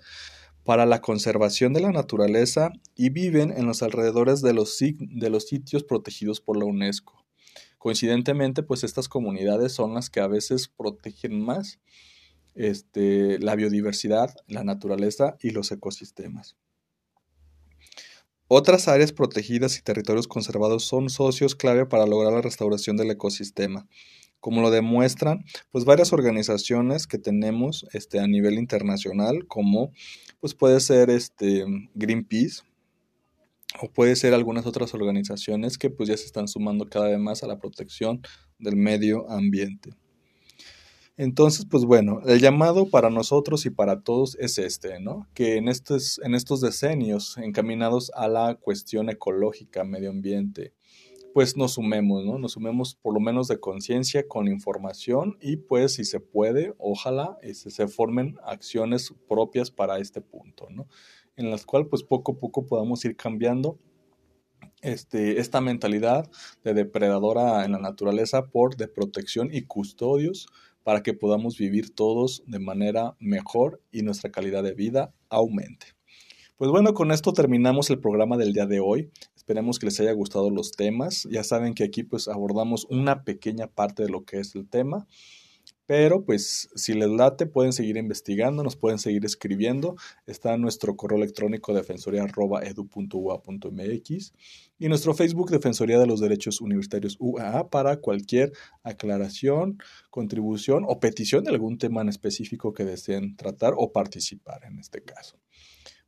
para 0.64 0.84
la 0.84 1.00
conservación 1.00 1.72
de 1.72 1.80
la 1.80 1.92
naturaleza 1.92 2.70
y 2.94 3.10
viven 3.10 3.52
en 3.52 3.66
los 3.66 3.82
alrededores 3.82 4.42
de 4.42 4.52
los, 4.52 4.76
de 4.78 5.30
los 5.30 5.46
sitios 5.46 5.84
protegidos 5.84 6.40
por 6.40 6.58
la 6.58 6.64
UNESCO. 6.64 7.24
Coincidentemente, 7.78 8.64
pues 8.64 8.82
estas 8.82 9.08
comunidades 9.08 9.72
son 9.72 9.94
las 9.94 10.10
que 10.10 10.20
a 10.20 10.26
veces 10.26 10.68
protegen 10.68 11.40
más 11.40 11.78
este, 12.56 13.38
la 13.38 13.54
biodiversidad, 13.54 14.34
la 14.48 14.64
naturaleza 14.64 15.36
y 15.40 15.50
los 15.50 15.70
ecosistemas. 15.70 16.56
Otras 18.48 18.86
áreas 18.86 19.12
protegidas 19.12 19.76
y 19.76 19.82
territorios 19.82 20.28
conservados 20.28 20.84
son 20.84 21.10
socios 21.10 21.56
clave 21.56 21.84
para 21.84 22.06
lograr 22.06 22.32
la 22.32 22.42
restauración 22.42 22.96
del 22.96 23.10
ecosistema, 23.10 23.88
como 24.38 24.62
lo 24.62 24.70
demuestran 24.70 25.44
pues 25.72 25.84
varias 25.84 26.12
organizaciones 26.12 27.08
que 27.08 27.18
tenemos 27.18 27.86
este, 27.92 28.20
a 28.20 28.28
nivel 28.28 28.54
internacional, 28.54 29.48
como 29.48 29.90
pues 30.38 30.54
puede 30.54 30.78
ser 30.78 31.10
este, 31.10 31.64
Greenpeace, 31.94 32.62
o 33.80 33.90
puede 33.90 34.14
ser 34.14 34.32
algunas 34.32 34.64
otras 34.64 34.94
organizaciones 34.94 35.76
que 35.76 35.90
pues 35.90 36.08
ya 36.08 36.16
se 36.16 36.26
están 36.26 36.46
sumando 36.46 36.88
cada 36.88 37.08
vez 37.08 37.18
más 37.18 37.42
a 37.42 37.48
la 37.48 37.58
protección 37.58 38.22
del 38.60 38.76
medio 38.76 39.28
ambiente. 39.28 39.90
Entonces, 41.18 41.64
pues 41.70 41.84
bueno, 41.86 42.20
el 42.26 42.40
llamado 42.40 42.90
para 42.90 43.08
nosotros 43.08 43.64
y 43.64 43.70
para 43.70 44.02
todos 44.02 44.36
es 44.38 44.58
este, 44.58 45.00
¿no? 45.00 45.26
Que 45.32 45.56
en 45.56 45.68
estos, 45.68 46.20
en 46.22 46.34
estos 46.34 46.60
decenios 46.60 47.38
encaminados 47.38 48.12
a 48.14 48.28
la 48.28 48.56
cuestión 48.56 49.08
ecológica, 49.08 49.82
medio 49.82 50.10
ambiente, 50.10 50.74
pues 51.32 51.56
nos 51.56 51.72
sumemos, 51.72 52.24
¿no? 52.26 52.38
Nos 52.38 52.52
sumemos 52.52 52.96
por 52.96 53.14
lo 53.14 53.20
menos 53.20 53.48
de 53.48 53.58
conciencia 53.58 54.28
con 54.28 54.46
información 54.46 55.38
y 55.40 55.56
pues 55.56 55.94
si 55.94 56.04
se 56.04 56.20
puede, 56.20 56.74
ojalá 56.78 57.38
este, 57.40 57.70
se 57.70 57.88
formen 57.88 58.36
acciones 58.44 59.14
propias 59.26 59.70
para 59.70 59.98
este 59.98 60.20
punto, 60.20 60.68
¿no? 60.68 60.86
En 61.36 61.50
las 61.50 61.64
cuales 61.64 61.88
pues 61.88 62.02
poco 62.02 62.32
a 62.32 62.38
poco 62.38 62.66
podamos 62.66 63.02
ir 63.06 63.16
cambiando 63.16 63.78
este, 64.82 65.40
esta 65.40 65.62
mentalidad 65.62 66.30
de 66.62 66.74
depredadora 66.74 67.64
en 67.64 67.72
la 67.72 67.78
naturaleza 67.78 68.46
por 68.46 68.76
de 68.76 68.88
protección 68.88 69.48
y 69.50 69.62
custodios 69.62 70.46
para 70.86 71.02
que 71.02 71.14
podamos 71.14 71.58
vivir 71.58 71.92
todos 71.92 72.44
de 72.46 72.60
manera 72.60 73.16
mejor 73.18 73.82
y 73.90 74.02
nuestra 74.02 74.30
calidad 74.30 74.62
de 74.62 74.72
vida 74.72 75.12
aumente. 75.28 75.96
Pues 76.56 76.70
bueno, 76.70 76.94
con 76.94 77.10
esto 77.10 77.32
terminamos 77.32 77.90
el 77.90 77.98
programa 77.98 78.36
del 78.36 78.52
día 78.52 78.66
de 78.66 78.78
hoy. 78.78 79.10
Esperemos 79.34 79.80
que 79.80 79.86
les 79.86 79.98
haya 79.98 80.12
gustado 80.12 80.48
los 80.48 80.70
temas. 80.70 81.26
Ya 81.28 81.42
saben 81.42 81.74
que 81.74 81.82
aquí 81.82 82.04
pues 82.04 82.28
abordamos 82.28 82.86
una 82.88 83.24
pequeña 83.24 83.66
parte 83.66 84.04
de 84.04 84.10
lo 84.10 84.24
que 84.24 84.38
es 84.38 84.54
el 84.54 84.68
tema. 84.68 85.08
Pero 85.86 86.24
pues 86.24 86.68
si 86.74 86.94
les 86.94 87.08
late 87.08 87.46
pueden 87.46 87.72
seguir 87.72 87.96
investigando, 87.96 88.64
nos 88.64 88.74
pueden 88.76 88.98
seguir 88.98 89.24
escribiendo. 89.24 89.94
Está 90.26 90.56
nuestro 90.56 90.96
correo 90.96 91.18
electrónico 91.18 91.72
defensoría.edu.ua.mx 91.72 94.32
y 94.78 94.88
nuestro 94.88 95.14
Facebook 95.14 95.50
Defensoría 95.50 96.00
de 96.00 96.06
los 96.06 96.20
Derechos 96.20 96.60
Universitarios 96.60 97.16
UAA 97.20 97.70
para 97.70 97.98
cualquier 97.98 98.50
aclaración, 98.82 99.78
contribución 100.10 100.84
o 100.88 100.98
petición 100.98 101.44
de 101.44 101.50
algún 101.50 101.78
tema 101.78 102.02
en 102.02 102.08
específico 102.08 102.72
que 102.72 102.84
deseen 102.84 103.36
tratar 103.36 103.74
o 103.76 103.92
participar 103.92 104.64
en 104.64 104.80
este 104.80 105.02
caso. 105.02 105.38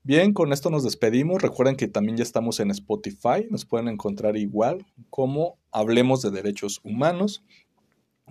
Bien, 0.02 0.32
con 0.32 0.52
esto 0.52 0.70
nos 0.70 0.84
despedimos. 0.84 1.42
Recuerden 1.42 1.76
que 1.76 1.86
también 1.86 2.16
ya 2.16 2.22
estamos 2.22 2.60
en 2.60 2.70
Spotify. 2.70 3.46
Nos 3.50 3.64
pueden 3.64 3.88
encontrar 3.88 4.36
igual 4.36 4.86
como 5.10 5.58
Hablemos 5.70 6.22
de 6.22 6.30
Derechos 6.30 6.80
Humanos. 6.82 7.44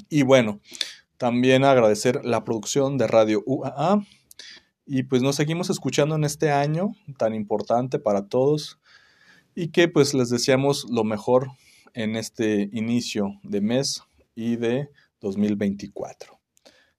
Y 0.10 0.24
bueno, 0.24 0.60
también 1.18 1.64
agradecer 1.64 2.24
la 2.24 2.44
producción 2.44 2.98
de 2.98 3.08
Radio 3.08 3.44
UAA. 3.46 4.06
Y 4.86 5.04
pues 5.04 5.22
nos 5.22 5.36
seguimos 5.36 5.70
escuchando 5.70 6.16
en 6.16 6.24
este 6.24 6.52
año 6.52 6.94
tan 7.18 7.34
importante 7.34 8.00
para 8.00 8.28
todos. 8.28 8.80
Y 9.56 9.70
que 9.70 9.88
pues 9.88 10.14
les 10.14 10.30
deseamos 10.30 10.88
lo 10.90 11.04
mejor 11.04 11.50
en 11.94 12.16
este 12.16 12.70
inicio 12.72 13.40
de 13.44 13.62
mes 13.62 14.04
y 14.36 14.56
de 14.56 14.90
2024. 15.20 16.40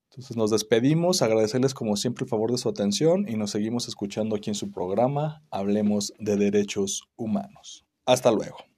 Entonces 0.09 0.35
nos 0.35 0.51
despedimos, 0.51 1.21
agradecerles 1.21 1.73
como 1.73 1.95
siempre 1.95 2.25
el 2.25 2.29
favor 2.29 2.51
de 2.51 2.57
su 2.57 2.67
atención 2.67 3.25
y 3.29 3.37
nos 3.37 3.51
seguimos 3.51 3.87
escuchando 3.87 4.35
aquí 4.35 4.49
en 4.49 4.55
su 4.55 4.71
programa 4.71 5.41
Hablemos 5.49 6.13
de 6.19 6.35
Derechos 6.35 7.03
Humanos. 7.15 7.85
Hasta 8.05 8.31
luego. 8.31 8.68